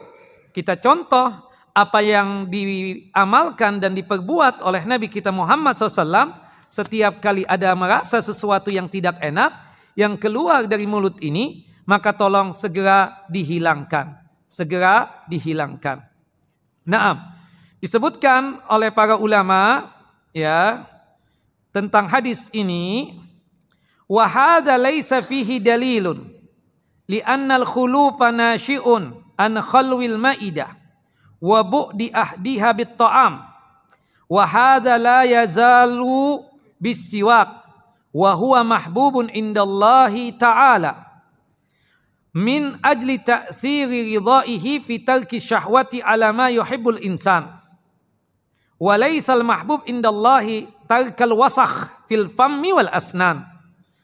kita 0.55 0.79
contoh 0.79 1.51
apa 1.75 1.99
yang 2.05 2.47
diamalkan 2.47 3.83
dan 3.83 3.99
diperbuat 3.99 4.63
oleh 4.63 4.87
Nabi 4.87 5.11
kita 5.11 5.35
Muhammad 5.35 5.75
SAW 5.75 6.39
setiap 6.71 7.19
kali 7.19 7.43
ada 7.51 7.75
merasa 7.75 8.23
sesuatu 8.23 8.71
yang 8.71 8.87
tidak 8.87 9.19
enak 9.19 9.51
yang 9.99 10.15
keluar 10.15 10.71
dari 10.71 10.87
mulut 10.87 11.19
ini 11.19 11.67
maka 11.89 12.15
tolong 12.15 12.55
segera 12.55 13.27
dihilangkan 13.27 14.23
segera 14.53 15.25
dihilangkan. 15.33 16.05
Nah, 16.85 17.41
disebutkan 17.81 18.61
oleh 18.69 18.93
para 18.93 19.17
ulama 19.17 19.89
ya 20.37 20.85
tentang 21.73 22.05
hadis 22.13 22.53
ini 22.53 23.17
Wa 24.13 24.29
hadza 24.29 24.77
laisa 24.77 25.25
fihi 25.25 25.57
dalilun 25.57 26.21
li'anna 27.09 27.57
al-khulufa 27.65 28.29
nashi'un 28.29 29.09
an 29.41 29.53
khalwil 29.57 30.21
ma'idah 30.21 30.69
wa 31.41 31.65
bu'di 31.65 32.13
ahdiha 32.13 32.77
bit 32.77 32.93
ta'am 33.01 33.41
wa 34.29 34.43
hadza 34.45 35.01
la 35.01 35.25
yazalu 35.25 36.45
bis-siwak 36.77 37.65
wa 38.13 38.37
huwa 38.37 38.61
mahbubun 38.77 39.33
indallahi 39.33 40.37
ta'ala 40.37 41.09
min 42.37 42.77
ajli 42.85 43.17
ta'siri 43.17 44.13
ridaihi 44.13 44.85
fi 44.85 45.01
tarki 45.01 45.41
syahwati 45.41 46.05
ala 46.05 46.37
ma 46.37 46.53
yuhibbul 46.53 47.01
insan 47.01 47.49
wa 48.77 48.93
laysal 49.01 49.41
mahbub 49.41 49.89
indallahi 49.89 50.69
tarkal 50.85 51.33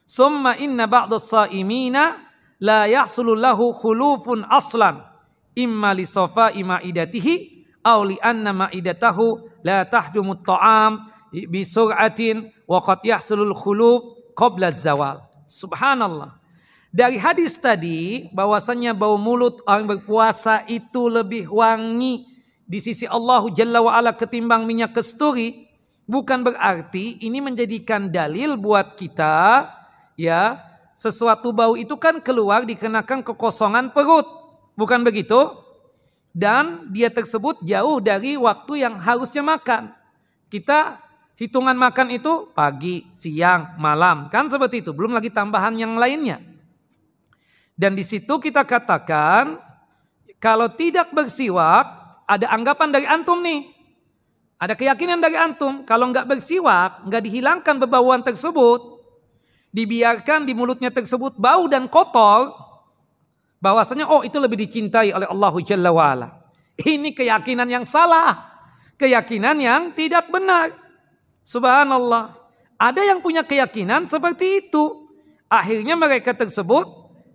Summa 0.08 0.56
inna 0.56 0.88
ba'da 0.88 1.20
saimina 1.20 2.16
la 2.64 2.88
yahsulu 2.88 3.36
lahu 3.36 3.76
khulufun 3.76 4.40
aslan 4.48 5.04
imma 5.52 5.92
li 5.92 6.08
safa'i 6.08 6.64
ma'idatihi 6.64 7.34
aw 7.84 8.00
li 8.08 8.16
anna 8.24 8.56
ma'idatahu 8.56 9.60
la 9.68 9.84
tahdumu 9.84 10.40
ta'am 10.40 11.04
bi 11.28 11.60
sur'atin 11.60 12.48
wa 12.64 12.80
qad 12.80 13.04
yahsulul 13.04 13.52
khuluf 13.52 14.32
qabla 14.32 14.72
zawal. 14.72 15.28
Subhanallah. 15.44 16.40
Dari 16.88 17.20
hadis 17.20 17.60
tadi 17.60 18.32
bahwasanya 18.32 18.96
bau 18.96 19.20
mulut 19.20 19.60
orang 19.68 19.92
berpuasa 19.92 20.64
itu 20.72 21.12
lebih 21.12 21.52
wangi 21.52 22.24
di 22.64 22.80
sisi 22.80 23.04
Allah 23.04 23.44
Jalla 23.52 23.84
wa 23.84 23.92
ala 23.92 24.16
ketimbang 24.16 24.64
minyak 24.64 24.96
kesturi 24.96 25.68
bukan 26.08 26.48
berarti 26.48 27.20
ini 27.28 27.44
menjadikan 27.44 28.08
dalil 28.08 28.56
buat 28.56 28.96
kita 28.96 29.68
ya 30.18 30.58
sesuatu 30.98 31.54
bau 31.54 31.78
itu 31.78 31.94
kan 31.94 32.18
keluar 32.18 32.66
dikenakan 32.66 33.22
kekosongan 33.22 33.94
perut. 33.94 34.26
Bukan 34.74 35.06
begitu? 35.06 35.54
Dan 36.34 36.90
dia 36.90 37.06
tersebut 37.06 37.62
jauh 37.62 38.02
dari 38.02 38.34
waktu 38.34 38.82
yang 38.82 38.98
harusnya 38.98 39.46
makan. 39.46 39.94
Kita 40.50 40.98
hitungan 41.38 41.78
makan 41.78 42.10
itu 42.10 42.50
pagi, 42.50 43.06
siang, 43.14 43.78
malam. 43.78 44.26
Kan 44.26 44.50
seperti 44.50 44.82
itu. 44.82 44.90
Belum 44.90 45.14
lagi 45.14 45.30
tambahan 45.30 45.78
yang 45.78 45.94
lainnya. 45.94 46.42
Dan 47.78 47.94
di 47.94 48.02
situ 48.02 48.42
kita 48.42 48.66
katakan 48.66 49.54
kalau 50.42 50.66
tidak 50.74 51.14
bersiwak 51.14 51.86
ada 52.26 52.50
anggapan 52.50 52.90
dari 52.90 53.06
antum 53.06 53.38
nih. 53.38 53.70
Ada 54.58 54.74
keyakinan 54.74 55.22
dari 55.22 55.38
antum 55.38 55.86
kalau 55.86 56.10
nggak 56.10 56.26
bersiwak 56.26 57.06
nggak 57.06 57.22
dihilangkan 57.22 57.78
bebauan 57.78 58.26
tersebut 58.26 58.97
dibiarkan 59.72 60.48
di 60.48 60.52
mulutnya 60.56 60.88
tersebut 60.88 61.36
bau 61.36 61.68
dan 61.68 61.86
kotor, 61.86 62.54
bahwasanya 63.58 64.08
oh 64.08 64.22
itu 64.22 64.38
lebih 64.38 64.58
dicintai 64.58 65.12
oleh 65.12 65.28
Allah 65.28 65.54
Jalla 65.62 65.90
wa'ala. 65.90 66.28
Ini 66.78 67.10
keyakinan 67.10 67.66
yang 67.66 67.82
salah. 67.82 68.38
Keyakinan 68.98 69.58
yang 69.58 69.82
tidak 69.94 70.30
benar. 70.30 70.70
Subhanallah. 71.42 72.34
Ada 72.78 73.02
yang 73.02 73.18
punya 73.18 73.42
keyakinan 73.42 74.06
seperti 74.06 74.66
itu. 74.66 75.10
Akhirnya 75.50 75.98
mereka 75.98 76.30
tersebut 76.34 76.86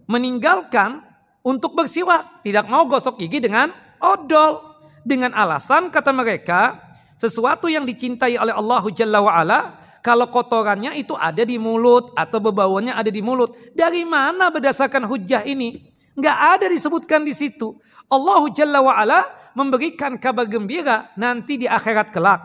meninggalkan 0.07 1.03
untuk 1.43 1.75
bersiwak. 1.75 2.43
Tidak 2.43 2.71
mau 2.71 2.88
gosok 2.88 3.19
gigi 3.19 3.43
dengan 3.43 3.71
odol. 3.99 4.71
Dengan 5.03 5.36
alasan 5.36 5.91
kata 5.91 6.15
mereka, 6.15 6.79
sesuatu 7.19 7.67
yang 7.67 7.84
dicintai 7.84 8.39
oleh 8.39 8.55
Allah 8.55 8.84
Jalla 8.95 9.19
wa'ala 9.19 9.59
kalau 10.03 10.27
kotorannya 10.27 10.99
itu 10.99 11.15
ada 11.15 11.47
di 11.47 11.55
mulut 11.55 12.11
atau 12.19 12.43
bebauannya 12.43 12.91
ada 12.91 13.07
di 13.07 13.23
mulut. 13.23 13.55
Dari 13.71 14.03
mana 14.03 14.51
berdasarkan 14.51 15.07
hujah 15.07 15.47
ini? 15.47 15.79
Nggak 16.19 16.37
ada 16.59 16.65
disebutkan 16.67 17.23
di 17.23 17.31
situ. 17.31 17.79
Allah 18.11 18.43
Jalla 18.51 18.83
wa'ala 18.83 19.23
memberikan 19.55 20.19
kabar 20.19 20.43
gembira 20.43 21.07
nanti 21.15 21.55
di 21.55 21.71
akhirat 21.71 22.11
kelak. 22.11 22.43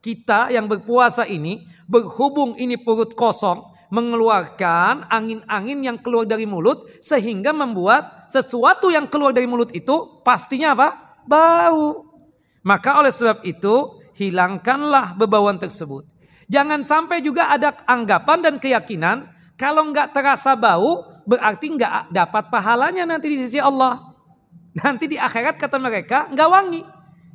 Kita 0.00 0.48
yang 0.48 0.64
berpuasa 0.64 1.28
ini, 1.28 1.60
berhubung 1.84 2.56
ini 2.56 2.80
perut 2.80 3.12
kosong, 3.12 3.68
mengeluarkan 3.92 5.12
angin-angin 5.12 5.84
yang 5.84 5.98
keluar 6.00 6.24
dari 6.24 6.48
mulut 6.48 6.88
sehingga 7.04 7.52
membuat 7.52 8.32
sesuatu 8.32 8.88
yang 8.88 9.04
keluar 9.12 9.36
dari 9.36 9.44
mulut 9.44 9.76
itu 9.76 10.24
pastinya 10.24 10.72
apa? 10.72 11.20
Bau. 11.28 12.16
Maka 12.64 12.96
oleh 12.96 13.12
sebab 13.12 13.44
itu 13.44 14.00
hilangkanlah 14.16 15.20
bebauan 15.20 15.60
tersebut. 15.60 16.17
Jangan 16.48 16.80
sampai 16.80 17.20
juga 17.20 17.52
ada 17.52 17.76
anggapan 17.84 18.40
dan 18.40 18.54
keyakinan 18.56 19.28
kalau 19.60 19.84
nggak 19.92 20.16
terasa 20.16 20.56
bau 20.56 21.04
berarti 21.28 21.76
nggak 21.76 22.08
dapat 22.08 22.48
pahalanya 22.48 23.04
nanti 23.04 23.28
di 23.28 23.36
sisi 23.36 23.60
Allah. 23.60 24.00
Nanti 24.80 25.10
di 25.10 25.20
akhirat 25.20 25.60
kata 25.60 25.76
mereka 25.76 26.32
nggak 26.32 26.48
wangi. 26.48 26.82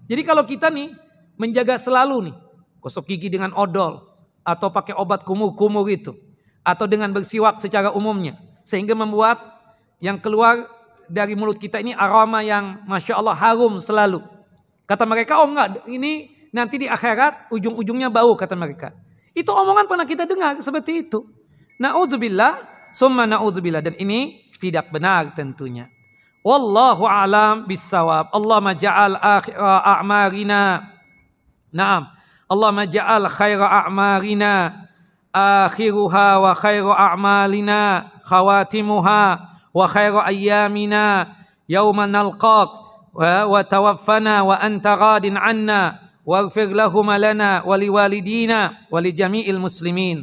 Jadi 0.09 0.21
kalau 0.25 0.41
kita 0.49 0.73
nih 0.73 0.89
menjaga 1.37 1.77
selalu 1.77 2.31
nih 2.31 2.35
gosok 2.81 3.05
gigi 3.05 3.29
dengan 3.29 3.53
odol 3.53 4.01
atau 4.43 4.73
pakai 4.73 4.97
obat 4.97 5.23
kumur-kumur 5.23 5.87
itu 5.87 6.17
atau 6.65 6.89
dengan 6.89 7.13
bersiwak 7.13 7.59
secara 7.63 7.93
umumnya 7.95 8.35
sehingga 8.63 8.95
membuat 8.95 9.39
yang 10.03 10.19
keluar 10.19 10.67
dari 11.07 11.35
mulut 11.35 11.59
kita 11.59 11.79
ini 11.79 11.93
aroma 11.95 12.41
yang 12.41 12.81
masya 12.87 13.19
Allah 13.19 13.35
harum 13.35 13.77
selalu. 13.77 14.23
Kata 14.89 15.05
mereka 15.05 15.39
oh 15.39 15.47
enggak 15.47 15.85
ini 15.87 16.33
nanti 16.51 16.81
di 16.81 16.87
akhirat 16.87 17.51
ujung-ujungnya 17.53 18.09
bau 18.09 18.33
kata 18.33 18.57
mereka. 18.57 19.02
Itu 19.33 19.49
omongan 19.49 19.89
pernah 19.89 20.05
kita 20.05 20.29
dengar 20.29 20.61
seperti 20.61 21.09
itu. 21.09 21.25
Na'udzubillah, 21.81 22.53
summa 22.93 23.25
na'udzubillah. 23.25 23.81
Dan 23.81 23.97
ini 23.97 24.45
tidak 24.61 24.93
benar 24.93 25.33
tentunya. 25.33 25.89
Wallahu 26.43 27.07
alam 27.07 27.63
bisawab. 27.65 28.29
Allah 28.29 28.59
maja'al 28.59 29.15
akhira 29.17 29.79
a'marina. 29.81 30.85
Naam. 31.71 32.11
Allah 32.51 32.69
maja'al 32.75 33.25
khaira 33.31 33.87
a'marina. 33.87 34.85
Akhiruha 35.33 36.43
wa 36.43 36.51
khairu 36.53 36.91
a'malina. 36.91 38.11
Khawatimuha 38.27 39.23
wa 39.71 39.85
khairu 39.87 40.19
ayyamina. 40.19 41.31
Yawma 41.65 42.11
nalqaq. 42.11 42.69
Wa 43.15 43.59
tawaffana 43.63 44.43
wa 44.43 44.59
anta 44.59 44.99
radin 44.99 45.39
anna. 45.39 46.02
واغفر 46.28 46.68
لهما 46.76 47.16
لنا 47.18 47.50
ولوالدينا 47.64 48.60
ولجميع 48.92 49.44
المسلمين 49.48 50.18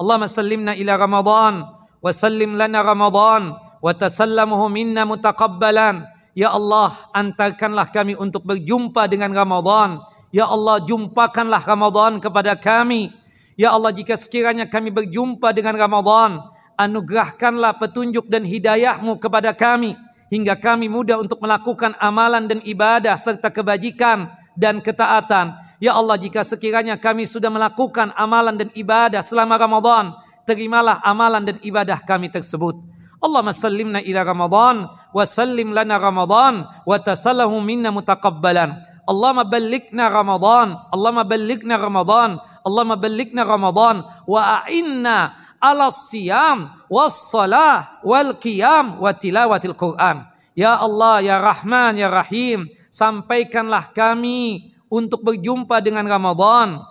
اللهم 0.00 0.24
سلمنا 0.26 0.72
إلى 0.74 0.92
رمضان 0.96 1.54
وسلم 2.02 2.50
لنا 2.58 2.78
رمضان 2.82 3.42
وتسلمه 3.82 4.60
منا 4.68 5.02
متقبلا 5.04 5.90
Ya 6.36 6.52
Allah, 6.52 6.92
antarkanlah 7.16 7.88
kami 7.88 8.12
untuk 8.12 8.44
berjumpa 8.44 9.08
dengan 9.08 9.32
Ramadan. 9.32 10.04
Ya 10.28 10.44
Allah, 10.44 10.84
jumpakanlah 10.84 11.64
Ramadan 11.64 12.20
kepada 12.20 12.52
kami. 12.52 13.08
Ya 13.56 13.72
Allah, 13.72 13.88
jika 13.88 14.20
sekiranya 14.20 14.68
kami 14.68 14.92
berjumpa 14.92 15.56
dengan 15.56 15.80
Ramadan, 15.80 16.44
anugerahkanlah 16.76 17.80
petunjuk 17.80 18.28
dan 18.28 18.44
hidayahmu 18.44 19.16
kepada 19.16 19.56
kami. 19.56 19.96
Hingga 20.28 20.60
kami 20.60 20.92
mudah 20.92 21.16
untuk 21.16 21.40
melakukan 21.40 21.96
amalan 22.04 22.44
dan 22.44 22.60
ibadah 22.68 23.16
serta 23.16 23.48
kebajikan 23.48 24.28
dan 24.61 24.77
ketaatan. 24.77 25.57
Ya 25.81 25.97
Allah, 25.97 26.21
jika 26.21 26.45
sekiranya 26.45 27.01
kami 27.01 27.25
sudah 27.25 27.49
melakukan 27.49 28.13
amalan 28.13 28.53
dan 28.53 28.69
ibadah 28.77 29.25
selama 29.25 29.57
Ramadan, 29.57 30.13
terimalah 30.45 31.01
amalan 31.01 31.41
dan 31.41 31.57
ibadah 31.65 31.97
kami 32.05 32.29
tersebut. 32.29 32.77
Allahumma 33.21 33.53
sallimna 33.53 34.01
ila 34.01 34.21
Ramadan 34.21 34.89
wa 34.89 35.23
sallim 35.25 35.73
lana 35.73 35.97
Ramadan 35.97 36.65
wa 36.85 36.97
tasallahu 37.01 37.57
minna 37.65 37.89
mutaqabbalan. 37.89 38.77
Allahumma 39.09 39.49
ballighna 39.49 40.13
Ramadan, 40.13 40.77
Allahumma 40.93 41.25
ballighna 41.25 41.81
Ramadan, 41.81 42.37
Allahumma 42.61 43.01
ballighna 43.01 43.41
Ramadan 43.41 44.05
wa 44.29 44.61
a'inna 44.61 45.33
ala 45.57 45.89
siyam 45.89 46.69
was 46.89 47.29
salah 47.33 48.01
wal 48.05 48.37
qiyam 48.37 49.01
wa 49.01 49.09
tilawatil 49.13 49.73
Quran. 49.73 50.25
Ya 50.57 50.77
Allah, 50.77 51.21
ya 51.21 51.37
Rahman, 51.41 51.97
ya 51.97 52.09
Rahim, 52.09 52.69
sampaikanlah 52.91 53.95
kami 53.95 54.75
untuk 54.91 55.23
berjumpa 55.23 55.79
dengan 55.79 56.03
Ramadan. 56.03 56.83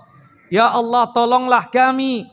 Ya 0.49 0.73
Allah, 0.73 1.13
tolonglah 1.13 1.69
kami. 1.69 2.27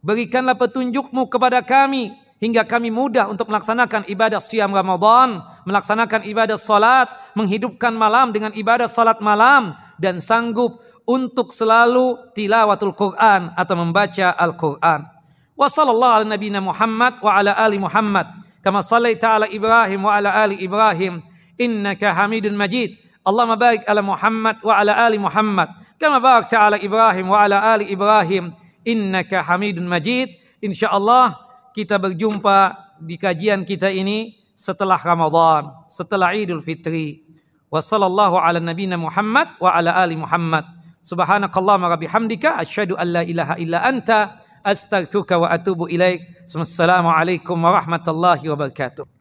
Berikanlah 0.00 0.54
petunjukmu 0.54 1.26
kepada 1.26 1.60
kami 1.60 2.14
hingga 2.42 2.66
kami 2.66 2.90
mudah 2.90 3.30
untuk 3.30 3.46
melaksanakan 3.50 4.02
ibadah 4.10 4.42
siam 4.42 4.74
Ramadan, 4.74 5.42
melaksanakan 5.62 6.26
ibadah 6.26 6.58
salat, 6.58 7.06
menghidupkan 7.38 7.94
malam 7.94 8.34
dengan 8.34 8.50
ibadah 8.50 8.90
salat 8.90 9.22
malam 9.22 9.78
dan 9.98 10.18
sanggup 10.18 10.82
untuk 11.06 11.54
selalu 11.54 12.18
tilawatul 12.34 12.94
Quran 12.98 13.54
atau 13.54 13.74
membaca 13.78 14.34
Al-Quran. 14.34 15.06
Wa 15.54 15.68
sallallahu 15.70 16.14
ala 16.18 16.26
nabiyina 16.26 16.58
Muhammad 16.58 17.22
wa 17.22 17.30
ala 17.38 17.54
ali 17.54 17.78
Muhammad 17.78 18.26
kama 18.64 18.82
sallaita 18.82 19.38
ala 19.38 19.46
Ibrahim 19.46 20.02
wa 20.02 20.10
ala 20.16 20.34
ali 20.34 20.58
Ibrahim 20.58 21.22
innaka 21.62 22.10
Hamidun 22.10 22.58
Majid. 22.58 22.98
Allahumma 23.22 23.54
barik 23.54 23.86
ala 23.86 24.02
Muhammad 24.02 24.58
wa 24.66 24.74
ala 24.74 24.98
ali 25.06 25.14
Muhammad 25.14 25.70
kama 26.02 26.18
barakta 26.18 26.58
ala 26.58 26.74
Ibrahim 26.82 27.30
wa 27.30 27.38
ala 27.38 27.62
ali 27.62 27.86
Ibrahim 27.94 28.50
innaka 28.82 29.46
Hamidun 29.46 29.86
Majid. 29.86 30.34
Insyaallah 30.58 31.38
kita 31.70 32.02
berjumpa 32.02 32.74
di 32.98 33.14
kajian 33.14 33.62
kita 33.62 33.86
ini 33.94 34.34
setelah 34.58 34.98
Ramadan, 34.98 35.70
setelah 35.86 36.34
Idul 36.34 36.58
Fitri. 36.58 37.22
Wassallallahu 37.70 38.36
ala 38.36 38.60
nabiyina 38.60 38.98
Muhammad 38.98 39.54
wa 39.62 39.70
ala 39.70 39.94
ali 39.96 40.18
Muhammad. 40.18 40.66
Subhanakallahumma 41.02 41.94
wa 41.94 41.98
bihamdika 41.98 42.58
asyhadu 42.58 42.98
an 42.98 43.06
la 43.10 43.22
ilaha 43.22 43.54
illa 43.58 43.82
anta 43.82 44.42
astaghfiruka 44.62 45.38
wa 45.38 45.50
atubu 45.50 45.86
ilaik. 45.86 46.46
Wassalamualaikum 46.50 47.56
warahmatullahi 47.58 48.44
wabarakatuh. 48.50 49.12